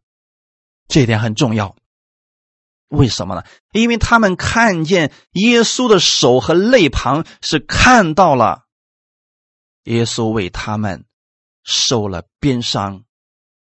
[0.86, 1.74] 这一点很重要，
[2.92, 3.42] 为什么呢？
[3.72, 8.66] 因为他们看见耶稣的手和肋旁是看到了
[9.84, 11.06] 耶稣为他们
[11.64, 13.04] 受了鞭伤，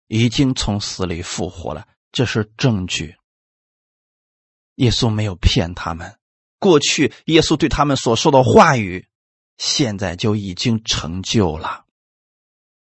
[0.07, 3.17] 已经从死里复活了，这是证据。
[4.77, 6.17] 耶稣没有骗他们，
[6.61, 9.09] 过去耶稣对他们所说的话语，
[9.57, 11.87] 现在就已经成就了。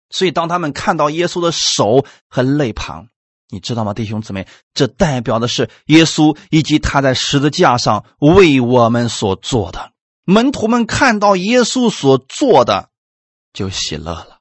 [0.10, 3.10] 所以，当他们看到耶稣的手和肋旁，
[3.52, 4.48] 你知道吗，弟兄姊妹？
[4.74, 9.92] 这代表的是耶稣以及他在十字架上为我们所做的。
[10.24, 12.90] 门徒们看到耶稣所做的，
[13.52, 14.40] 就喜乐了。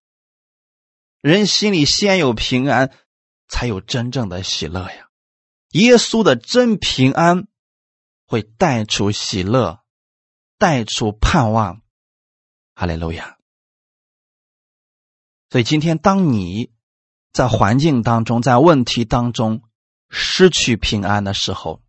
[1.21, 2.93] 人心里先有平安，
[3.49, 5.09] 才有真正的喜乐呀。
[5.73, 7.49] 耶稣的真平安
[8.27, 9.81] 会带出喜乐，
[10.57, 11.83] 带出盼望。
[12.75, 13.39] 哈利路亚。
[15.51, 16.71] 所以今天，当你。
[17.33, 19.62] 在环境当中，在问题当中
[20.09, 21.81] 失去平安的时候，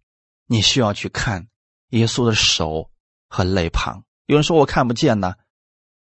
[0.45, 1.47] 你需要去看
[1.89, 2.91] 耶稣的手
[3.27, 4.03] 和肋旁。
[4.27, 5.35] 有人说我看不见呢，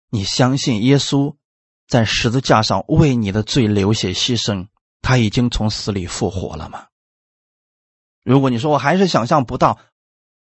[0.09, 1.35] 你相信耶稣
[1.87, 4.67] 在十字架上为你的罪流血牺牲，
[5.01, 6.87] 他已经从死里复活了吗？
[8.23, 9.79] 如果你说我还是想象不到，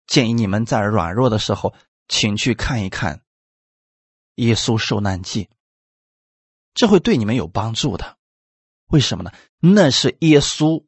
[0.07, 1.74] 建议你们在软弱的时候，
[2.09, 3.22] 请去看一看
[4.37, 5.51] 耶稣受难记，
[6.74, 8.16] 这会对你们有帮助的。
[8.91, 9.32] 为什么呢？
[9.61, 10.84] 那是耶稣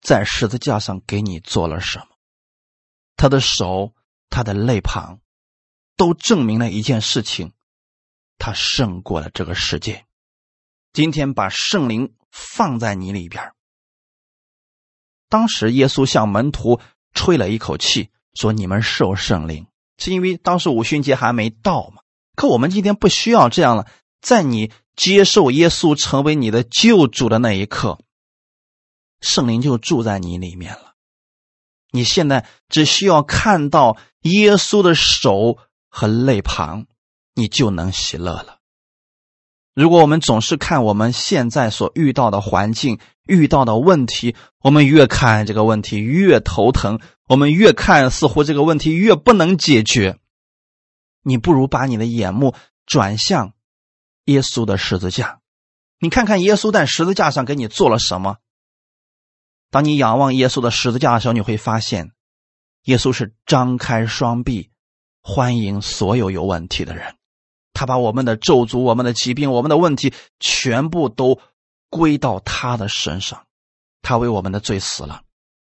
[0.00, 2.06] 在十字架上给你做了什么？
[3.16, 3.94] 他的手、
[4.30, 5.20] 他的肋旁，
[5.96, 7.52] 都证明了一件事情：
[8.38, 10.06] 他胜过了这个世界。
[10.92, 13.52] 今天把圣灵放在你里边。
[15.28, 16.80] 当时耶稣向门徒
[17.12, 19.66] 吹了一口气，说：“你们受圣灵。”
[19.98, 22.02] 是因为当时五旬节还没到嘛？
[22.36, 23.90] 可我们今天不需要这样了，
[24.20, 24.70] 在你。
[24.94, 27.98] 接受耶稣成为你的救主的那一刻，
[29.20, 30.94] 圣灵就住在你里面了。
[31.90, 36.86] 你现在只需要看到耶稣的手和肋旁，
[37.34, 38.58] 你就能喜乐了。
[39.74, 50.18] 如果我们总是看我们现在所遇到的环境、遇到的问题，我们越看这个问题越头疼，我们越看似乎这个问题越不能解决。
[51.22, 53.54] 你不如把你的眼目转向。
[54.26, 55.40] 耶稣的十字架，
[55.98, 58.36] 你看看耶稣在十字架上给你做了什么？
[59.70, 62.12] 当你仰望耶稣的十字架的时候，你会发现，
[62.84, 64.70] 耶稣是张开双臂，
[65.22, 67.16] 欢迎所有有问题的人。
[67.72, 71.40] 他把我们的咒诅、我们的疾病、我们的问题，全部都
[71.88, 73.46] 归到他的身上。
[74.02, 75.22] 他为我们的罪死了，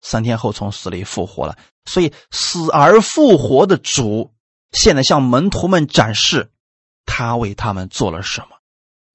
[0.02, 1.58] 三天后从死里复活了。
[1.86, 4.34] 所以死而复活的主，
[4.72, 6.52] 现在向门徒们展示。
[7.12, 8.60] 他为他们做了什么？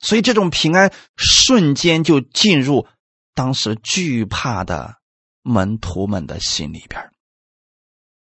[0.00, 2.88] 所以这种平安瞬间就进入
[3.34, 4.96] 当时惧怕的
[5.42, 7.12] 门徒们的心里边，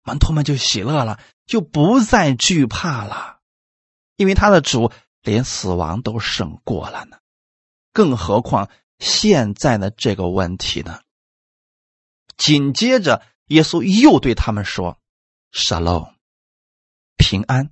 [0.04, 3.40] 门徒们就喜乐了，就不再惧怕了，
[4.16, 4.92] 因为他的主
[5.22, 7.18] 连死亡都胜过了呢。
[7.92, 11.02] 更何况现在的这个问题呢？
[12.38, 15.00] 紧接着，耶稣又对他们说
[15.52, 16.14] 沙漏
[17.18, 17.72] 平安。”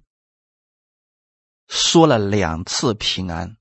[1.67, 3.57] 说了两次平安，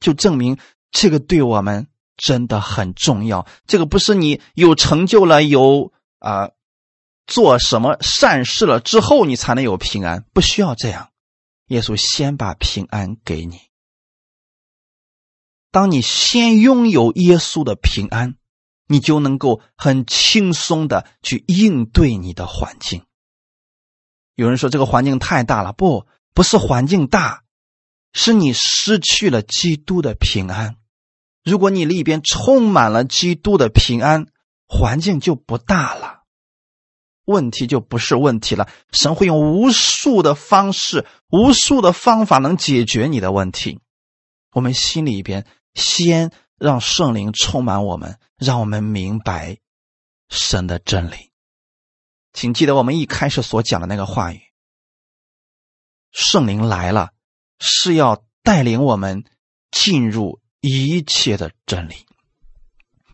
[0.00, 0.58] 就证明
[0.90, 3.46] 这个对我们真的很重要。
[3.66, 6.50] 这个不是你有成就了、有啊
[7.26, 11.10] 做什么善事了之后你才能有平安，不需要这样。
[11.66, 13.60] 耶稣先把平安给你。
[15.70, 18.36] 当你先拥有耶稣的平安，
[18.86, 23.06] 你就能够很轻松的去应对你的环境。
[24.34, 27.42] 有人说这个环境太大了，不，不是环境大。
[28.14, 30.76] 是你失去了基督的平安。
[31.42, 34.26] 如果你里边充满了基督的平安，
[34.68, 36.24] 环境就不大了，
[37.24, 38.68] 问题就不是问题了。
[38.92, 43.80] 神会用无数的方式、无数的方法能解决你的问题。
[44.52, 49.56] 我们心里边先让圣灵充满我们，让我们明白
[50.28, 51.32] 神的真理。
[52.34, 54.42] 请记得我们一开始所讲的那个话语：
[56.12, 57.10] 圣灵来了。
[57.64, 59.22] 是要带领我们
[59.70, 61.94] 进入一切的真理。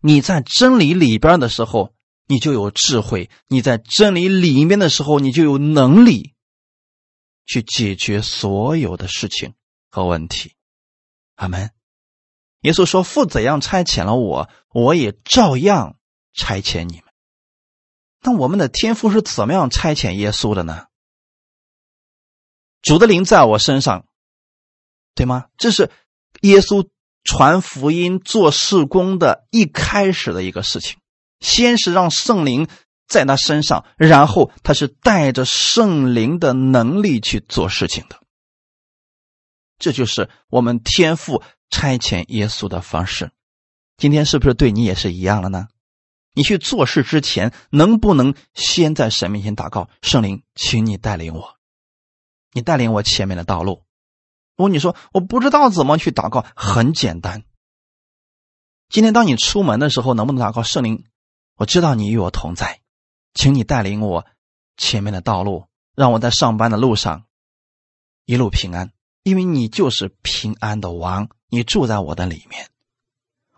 [0.01, 1.93] 你在真理里边的时候，
[2.27, 6.33] 你就有智慧；你在真理里面的时候，你就有能力
[7.45, 9.53] 去解决所有的事情
[9.91, 10.55] 和问题。
[11.35, 11.73] 阿门。
[12.63, 15.99] 耶稣说：“父怎样差遣了我，我也照样
[16.33, 17.05] 差遣你们。”
[18.25, 20.87] 那我们的天父是怎么样差遣耶稣的呢？
[22.83, 24.07] 主的灵在我身上，
[25.15, 25.47] 对吗？
[25.57, 25.91] 这是
[26.43, 26.89] 耶稣
[27.25, 30.99] 传福音、做事工的一开始的一个事情。
[31.41, 32.69] 先是让圣灵
[33.07, 38.21] 在他身上，然后他是带着圣灵的能力去做事情的。
[39.79, 43.31] 这就是我们天父差遣耶稣的方式。
[43.97, 45.69] 今天是不是对你也是一样的呢？
[46.35, 49.89] 你去做事之前，能不能先在神面前祷告？
[50.03, 51.58] 圣灵，请你带领我，
[52.59, 53.85] 你带领我前面的道路。
[54.57, 57.45] 如果你说我不知道怎么去祷告，很简单。
[58.89, 60.65] 今天当你出门的时候，能不能祷告？
[60.65, 61.05] 圣灵，
[61.55, 62.81] 我知道你与我同在，
[63.33, 64.27] 请你带领我
[64.77, 67.27] 前面的道路，让我在上班的路上
[68.25, 68.91] 一路平安。
[69.23, 72.71] 因为你就是平安的王，你住在我的里面。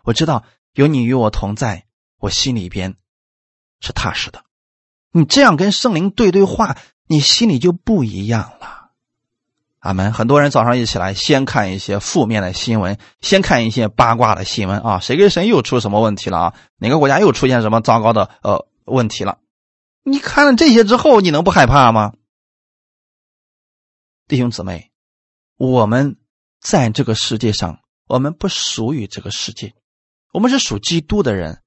[0.03, 0.43] 我知道
[0.73, 1.87] 有你与我同在，
[2.17, 2.97] 我心里边
[3.79, 4.43] 是踏实的。
[5.11, 6.77] 你这样跟圣灵对对话，
[7.07, 8.80] 你心里就不一样了。
[9.81, 10.13] 阿门。
[10.13, 16.53] 很多人早上一起来，先看一些负面的新闻，先看一些八卦的新闻啊，谁跟谁又出什么问题了啊？
[16.77, 19.39] 哪个国家又出现什么糟糕的呃问题了？
[20.03, 22.13] 你看了这些之后，你能不害怕吗？
[24.27, 24.89] 弟兄姊妹。
[25.57, 26.17] 我们
[26.59, 29.75] 在这个世界上，我们不属于这个世界，
[30.33, 31.61] 我们是属基督的人。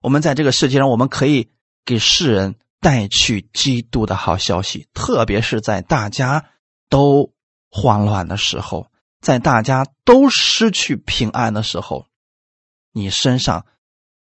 [0.00, 1.50] 我们在这个世界上，我们可以
[1.84, 6.46] 给世人带去基督的好消息，特别是在大家
[6.88, 7.34] 都
[7.70, 8.90] 慌乱的时候，
[9.20, 12.06] 在大家都失去平安的时候，
[12.92, 13.66] 你身上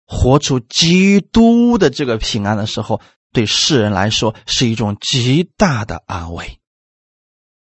[0.06, 6.60] 活出基督的这个平安的时候，对世人来说是一种极大的安慰。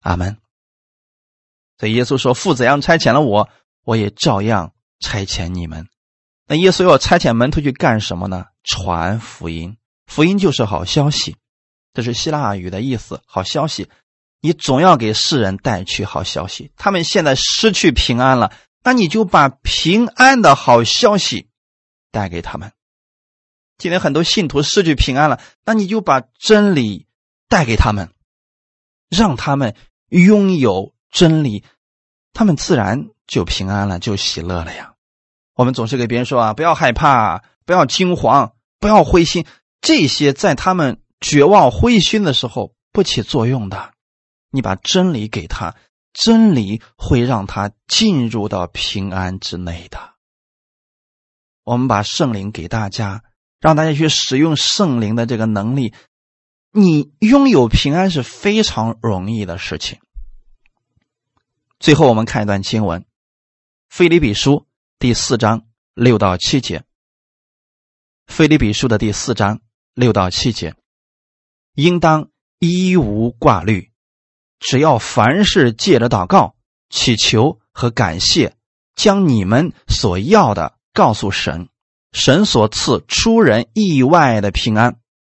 [0.01, 0.37] 阿门。
[1.77, 3.49] 所以耶稣说：“父怎样差遣了我，
[3.83, 5.87] 我也照样差遣你们。”
[6.47, 8.45] 那耶稣要差遣门徒去干什么呢？
[8.63, 9.77] 传福音。
[10.07, 11.35] 福音就是好消息，
[11.93, 13.21] 这是希腊语的意思。
[13.27, 13.89] 好消息，
[14.47, 16.71] 你总要给世人带去好消息。
[16.77, 21.49] 他们现在失去平安了，那你就把平安的好消息
[22.13, 22.71] 带给他们。
[23.77, 27.07] 今天很多信徒失去平安了，那你就把真理
[27.49, 28.11] 带给他们，
[29.09, 29.75] 让他们
[30.07, 30.93] 拥有。
[31.11, 31.65] 真理，
[32.31, 34.93] 他们自然就平安了，就喜乐了呀。
[35.55, 39.45] 我们总是给别人说啊，不要害怕，不要惊慌，不要灰心。
[39.81, 43.91] 这些在他们绝望灰心的时候不起作用的。
[44.49, 45.75] 你把真理给他，
[46.13, 50.13] 真理会让他进入到平安之内的。
[51.63, 53.23] 我们把圣灵给大家，
[53.59, 55.93] 让大家去使用圣灵的这个能力，
[56.71, 59.99] 你拥有平安是非常容易的事情。
[61.79, 63.01] 最后，我们看一段经文，
[63.89, 64.51] 《腓立比书》
[64.97, 66.79] 第四章六到七节。
[68.25, 69.61] 《腓立比书》的第四章
[69.93, 70.75] 六到七节，
[71.73, 72.29] 应当
[72.59, 73.91] 一无挂虑，
[74.59, 76.55] 只要凡事借着祷告、
[76.89, 78.55] 祈求和感谢，
[78.95, 81.69] 将你们所要的告诉神，
[82.11, 84.99] 神所赐出人意外的平安，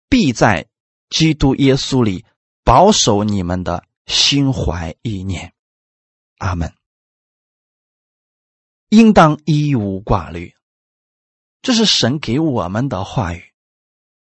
[0.10, 0.68] 必在
[1.10, 2.26] 基督耶稣里
[2.64, 5.54] 保守你们的心怀意念。
[6.38, 6.74] 阿门。
[8.90, 10.56] 应当一无挂虑，
[11.62, 13.44] 这是神给我们的话语，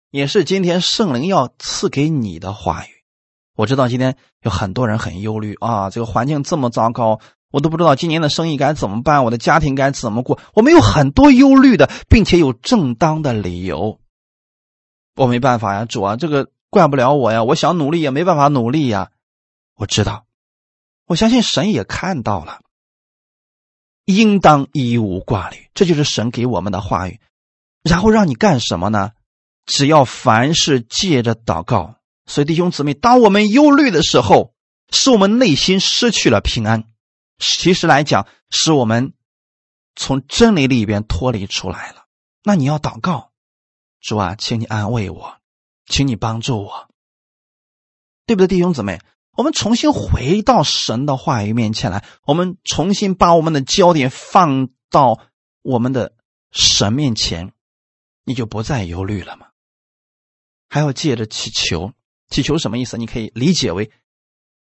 [0.10, 2.93] 也是今天圣灵要赐给你的话语。
[3.56, 7.20] 我知道今天有很多人很忧虑啊，这个环境这么糟糕，
[7.52, 10.40] 我都不知道今年的生意该怎么办，我的家庭该怎么过。
[10.54, 14.00] 我们有很多忧虑的，并且有正当的理由。
[15.16, 19.12] 我没办法呀，主啊，这个怪不了我呀，我想努力也没办法努力呀。
[19.76, 20.26] 我知道。
[21.06, 22.62] 我相信神也看到了，
[24.06, 27.20] 应当一无挂虑，这就是神给我们的话语。
[27.84, 29.12] 然后让你干什么呢？
[29.66, 31.96] 只要凡事借着祷告。
[32.26, 34.54] 所以弟兄姊妹，当我们忧虑的时候，
[34.90, 36.86] 是我们内心失去了平安。
[37.40, 39.14] 其实来讲，是我们
[39.96, 42.06] 从真理里边脱离出来了。
[42.44, 43.32] 那你要祷告，
[44.02, 45.38] 主啊，请你安慰我，
[45.86, 46.90] 请你帮助我，
[48.26, 49.02] 对不对，弟兄姊妹？
[49.36, 55.20] 我们重新回到神的话语面前来，我们重新把我们的焦点放到
[55.64, 56.16] 我们的
[56.52, 57.52] 神面前，
[58.24, 59.48] 你就不再忧虑了吗？
[60.70, 61.94] 还要借着祈求，
[62.34, 62.98] 祈求什么意思？
[62.98, 63.92] 你可以理解为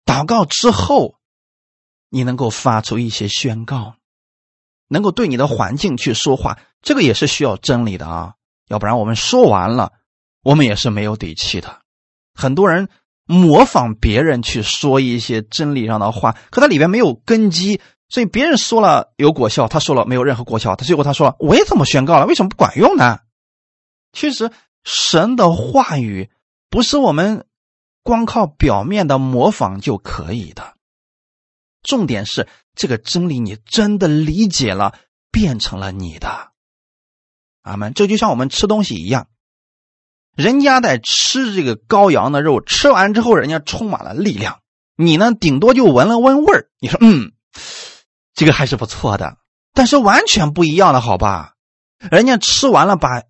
[0.05, 1.16] 祷告之后，
[2.09, 3.95] 你能够发出一些宣告，
[4.88, 8.34] 能够对你的环境去说话，这个也是需要真理的啊。
[8.68, 9.93] 要不然我们说完了，
[10.43, 11.82] 我们也是没有底气的。
[12.34, 12.89] 很多人
[13.26, 20.76] 模仿别人去说一些真理上的话，可他里边没有根基，所以别人说了有果效，他说了没有任何果效。
[20.76, 23.20] 他最后他说了，我也这么宣告了，为什么不管用呢？
[24.14, 24.51] 其实
[24.84, 26.30] 神的话语
[26.70, 27.45] 不是我们
[28.03, 30.75] 光靠表面的模仿就可以的，
[31.83, 34.95] 重点是这个真理你真的理解了，
[35.31, 36.51] 变成了你的。
[37.61, 37.93] 阿门。
[37.93, 39.27] 这就像我们吃东西一样，
[40.35, 44.61] 人家在吃这个羔羊的肉，吃完之后人家充满了力量，
[44.95, 47.33] 你呢顶多就闻了闻味儿，你说嗯，
[48.33, 49.37] 这个还是不错的，
[49.73, 51.53] 但是完全不一样的好吧？
[52.11, 53.23] 人家吃完了把。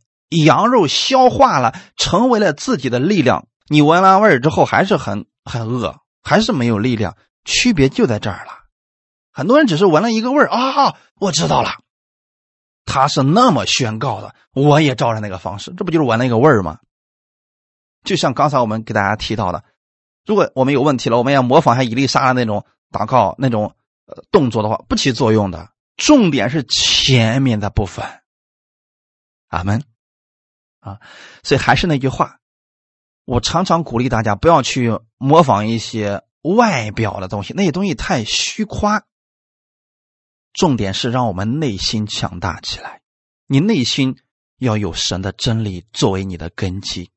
[0.45, 3.49] 羊肉消化了，成为了自己的力量。
[3.71, 7.15] 你闻完味儿之后还是很很饿，还是没有力量。
[7.45, 8.51] 区别就在这儿了。
[9.31, 11.69] 很多人只是闻了一个味儿啊，我知道了，
[12.83, 16.79] 他是那么宣告的，我也照着那个方式，这不就是闻了一个味儿吗？
[18.03, 19.63] 就像刚才我们给大家提到的，
[20.25, 23.73] 如果我们有问题了，我们要模仿一下伊丽莎的那种祷告那种
[24.05, 25.69] 呃动作的话，不起作用的。
[25.95, 28.05] 重点是前面的部分。
[29.47, 29.81] 阿门。
[30.81, 30.99] 啊，
[31.41, 32.40] 所以还是那句话，
[33.25, 39.03] 我常常鼓励大家不要去模仿一些外表的东西，那些东西太虚夸。
[40.53, 43.01] 重点是让我们内心强大起来，
[43.47, 44.17] 你内心
[44.57, 47.09] 要有神的真理作为你的根基。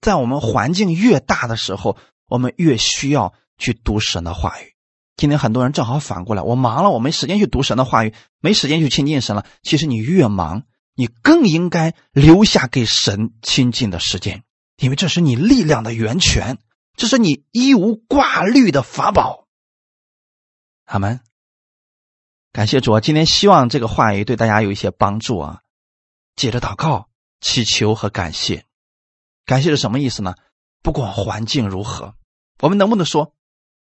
[0.00, 4.74] 在我们环境越大的时候，我们越需要去读神的话语。
[5.16, 9.46] 今天很多人正好反过来，我忙了，我没时间去读神的话语，没时间去亲近神了。
[9.62, 10.64] 其实你越忙。
[10.96, 14.42] 你更应该留下给神亲近的时间，
[14.80, 16.58] 因为这是你力量的源泉，
[16.96, 19.46] 这是你一无挂虑的法宝。
[20.86, 21.20] 阿门。
[22.50, 23.00] 感谢主啊！
[23.00, 25.60] 今天希望这个话语对大家有一些帮助啊！
[26.34, 27.08] 接着祷告、
[27.40, 28.64] 祈求和感谢。
[29.44, 30.34] 感谢是什么意思呢？
[30.82, 32.14] 不管环境如何，
[32.60, 33.34] 我们能不能说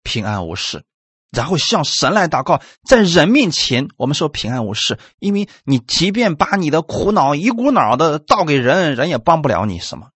[0.02, 0.84] 平安无事？
[1.30, 10.10] 然后向神来祷告，在人面前，我们说平安无事，因为你即便把你的苦恼一股脑的倒给人，人也帮不了你什么。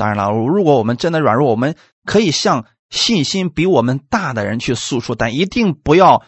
[0.00, 1.76] 当然了，如果我们真的软弱，我们
[2.06, 6.22] 可以向信心比我们大的人去诉说，但一定不要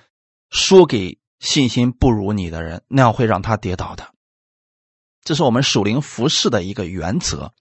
[0.51, 4.09] 说给信心不如你的人，那样会让他跌倒的。
[5.25, 7.55] 这是我们属灵服饰的一个原则。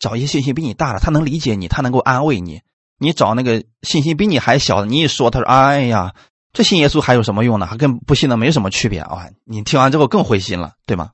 [0.00, 2.62] 找一些信心比你大的，他能理解你，他能够安慰你。
[2.98, 6.16] 你找那个信心比你还小的，你一说，他说：“哎呀，
[6.52, 7.66] 这信耶稣还有什么用呢？
[7.66, 11.12] 还跟不信的没什么区别啊！”你听完之后更灰心了，对吗？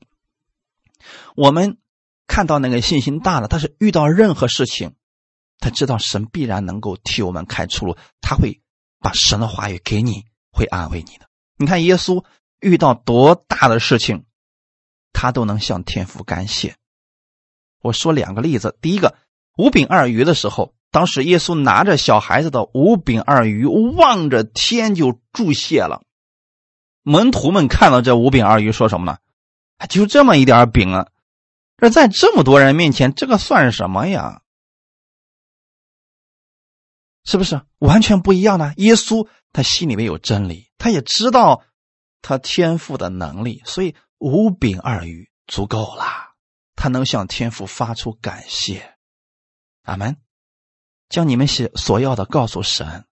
[1.36, 1.76] 我们
[2.32, 4.94] 看到那个信心大了，他是遇到任何事情，
[5.58, 8.62] 他知道神必然能够替我们开出路，他会
[9.00, 11.28] 把神的话语给你，会安慰你的。
[11.58, 12.24] 你看耶稣
[12.58, 14.24] 遇到多大的事情，
[15.12, 16.74] 他都能向天父感谢。
[17.82, 19.14] 我说两个例子，第一个
[19.58, 20.72] 五饼二鱼的时候。
[20.90, 26.02] 当时耶稣拿着小孩子的五饼二鱼，望着天就注谢了。
[27.02, 29.16] 门徒们看到这五饼二鱼，说什么呢？
[29.88, 31.08] 就这么一点饼啊，
[31.82, 34.42] 这在这么多人面前，这个算什么呀？
[37.24, 38.72] 是不是完全不一样呢？
[38.76, 41.64] 耶稣他心里面有真理，他也知道
[42.20, 46.04] 他天赋的能力，所以五饼二鱼足够了，
[46.76, 48.94] 他能向天父发出感谢。
[49.82, 50.18] 阿门。
[51.08, 53.06] 将你们所所要的告诉神，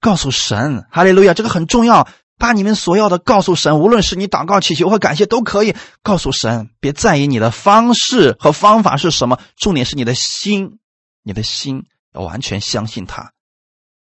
[0.00, 2.08] 告诉神，哈利路亚，这个很重要。
[2.38, 6.70] 把你们所要的告诉神，无论是你祷告、祈求和感谢都可以告诉神。
[6.80, 10.78] 别在意你的方式和方法是什么，重点是你的心，
[11.22, 11.84] 你的心
[12.14, 13.32] 要完全相信他，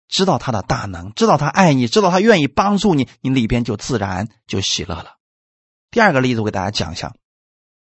[0.08, 5.16] 知道他的大能，知道他爱你，知道他愿意帮助你，你里边就自然就喜乐了。
[5.90, 7.14] 第二个例子，我给大家讲一下，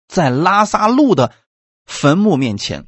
[0.07, 1.33] 在拉萨路的
[1.85, 2.85] 坟墓面前。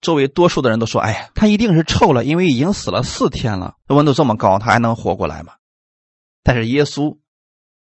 [0.00, 5.52] 周围多数的人都说：“哎呀，他一定是臭了，因为已经死了四天了，温度这么高，他还能活过来吗？”
[6.50, 7.16] 但是耶稣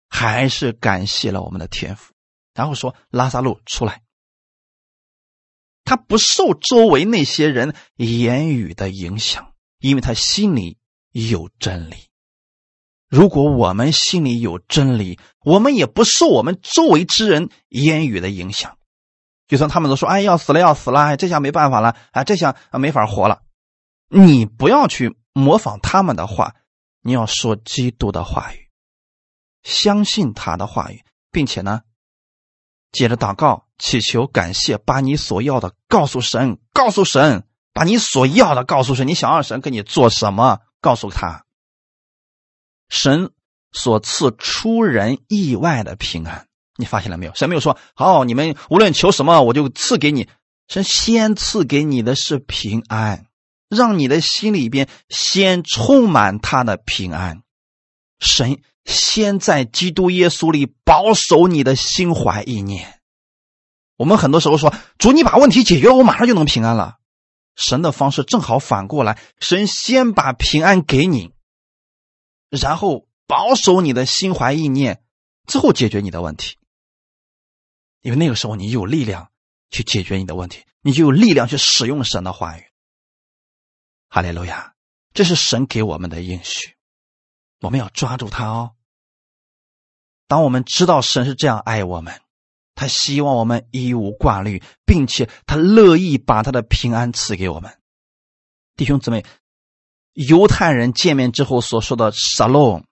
[0.08, 2.12] 还是感谢了我们的天赋，
[2.54, 4.02] 然后说：“拉萨路出来。”
[5.86, 10.76] 他不受周围那些人言语的影响，因为他心里
[11.12, 12.08] 有真理。
[13.08, 18.76] 如果我们心里有真理，我们也不受我们周围之人言语的影响。
[19.46, 20.98] 就算他们都说：“哎，要死了，要死了！
[21.02, 23.40] 哎，这下没办法了，啊，这下没法活了。”
[24.10, 26.56] 你不要去模仿他们的话，
[27.08, 28.68] 你要说基督的话语，
[29.62, 31.02] 相信他的话语，
[31.32, 31.80] 并且呢，
[32.92, 41.46] 接着祷告、祈求、感谢，把你所要的告诉神，告诉神，把你所要的告诉神，你想让神给你做什么，告诉他，
[42.90, 43.32] 神
[43.72, 46.46] 所赐出人意外的平安。
[46.76, 47.34] 你发现了没有？
[47.34, 50.28] 神没有说好，你们无论求什么，我就赐给你。
[50.68, 53.27] 神先赐给你的是平安，
[53.68, 57.42] 让你的心里边先充满他的平安。
[58.18, 63.00] 神先在基督耶稣里保守你的心怀意念。
[63.96, 66.98] 我们很多时候说主，你把问题解决了，我马上就能平安了。
[67.56, 71.32] 神的方式正好反过来，神先把平安给你，
[72.48, 75.02] 然后保守你的心怀意念，
[75.48, 76.56] 之后解决你的问题。
[78.00, 79.30] 因为那个时候你有力量
[79.70, 82.67] 去解决你的问题，你就有力量去使用神的话语。
[84.08, 84.74] 哈利路亚，
[85.12, 86.74] 这是神给我们的应许，
[87.60, 88.72] 我们要抓住它哦。
[90.26, 92.20] 当我们知道神是这样爱我们。
[92.74, 97.76] 他希望我们一无挂虑，并且他乐意把他的平安赐给我们，
[98.76, 99.26] 弟兄姊妹。
[100.12, 102.84] 犹太人见面之后所说的 “shalom”，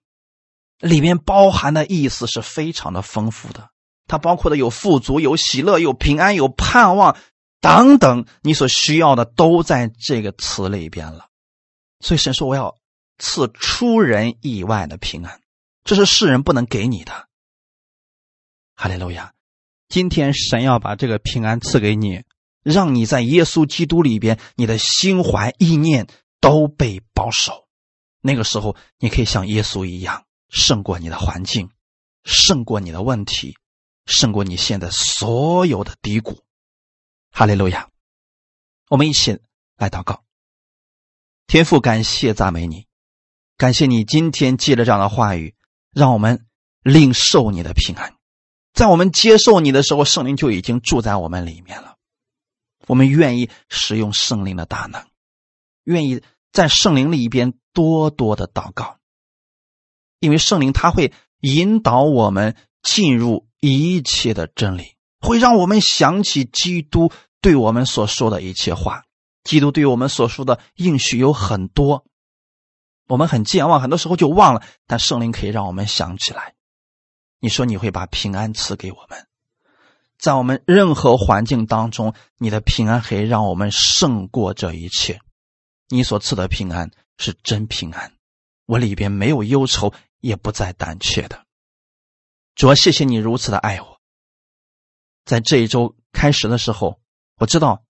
[0.79, 3.69] 里面包含的意思是非常的丰富的。
[4.07, 7.15] 它包括的有富足、有喜乐、有平安、有盼望
[7.67, 11.27] 等等，你所需要的都在这个词里边了。
[11.99, 12.77] 所以神说：“我要
[13.17, 15.41] 赐出人意外的平安，
[15.83, 17.27] 这是世人不能给你的。”
[18.73, 19.33] 哈利路亚。
[19.89, 22.23] 今天神要把这个平安赐给你，
[22.63, 26.07] 让你在耶稣基督里边，你的心怀意念
[26.39, 27.67] 都被保守。
[28.21, 31.69] 那个时候，你可以像耶稣一样，胜过你的环境，
[32.23, 33.57] 胜过你的问题，
[34.05, 36.43] 胜过你现在所有的低谷。
[37.31, 37.89] 哈利路亚！
[38.89, 39.39] 我们一起
[39.75, 40.23] 来祷告。
[41.45, 42.87] 天父，感谢赞美你，
[43.57, 45.55] 感谢你今天借着这样的话语，
[45.91, 46.45] 让我们
[46.81, 48.15] 领受你的平安。
[48.73, 51.95] 在我们接受你的时候，圣灵就已经住在我们里面了。
[52.85, 55.07] 我们愿意使用圣灵的大能，
[55.83, 56.21] 愿意
[56.51, 58.99] 在圣灵里边多多的祷告，
[60.19, 67.11] 因为圣灵他会引导我们进入一切的真理，会让我们想起基督
[67.41, 69.03] 对我们所说的一切话。
[69.43, 72.05] 基督对我们所说的应许有很多，
[73.07, 76.55] 我们很健忘，很多时候就忘了，但圣灵可以让我们想起来。
[77.39, 79.25] 你说你会把平安赐给我们，
[80.19, 85.21] 在我们任何环境当中，你的平安可以让我们胜过这一切。
[85.87, 88.11] 你所赐的平安是真平安，
[88.65, 91.45] 我里边没有忧愁，也不再胆怯的。
[92.55, 93.96] 主要谢谢你如此的爱我。
[95.27, 97.01] 在这一周开始的时候，
[97.35, 97.83] 我知道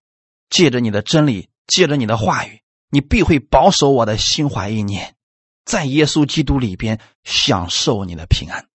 [0.49, 5.15] 借着你的真理，借着你的话语，你必会保守我的心怀意念，
[5.63, 8.67] 在耶稣基督里边享受你的平安。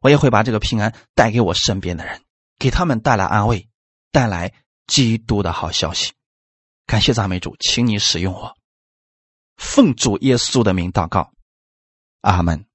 [0.00, 2.22] 我也会把这个平安带给我身边的人，
[2.58, 3.68] 给他们带来安慰，
[4.10, 4.52] 带来
[4.88, 6.12] 基督的好消息。
[6.86, 8.56] 感谢赞美主，请你使用我，
[9.56, 11.32] 奉主耶稣的名祷告，
[12.22, 12.66] 阿门。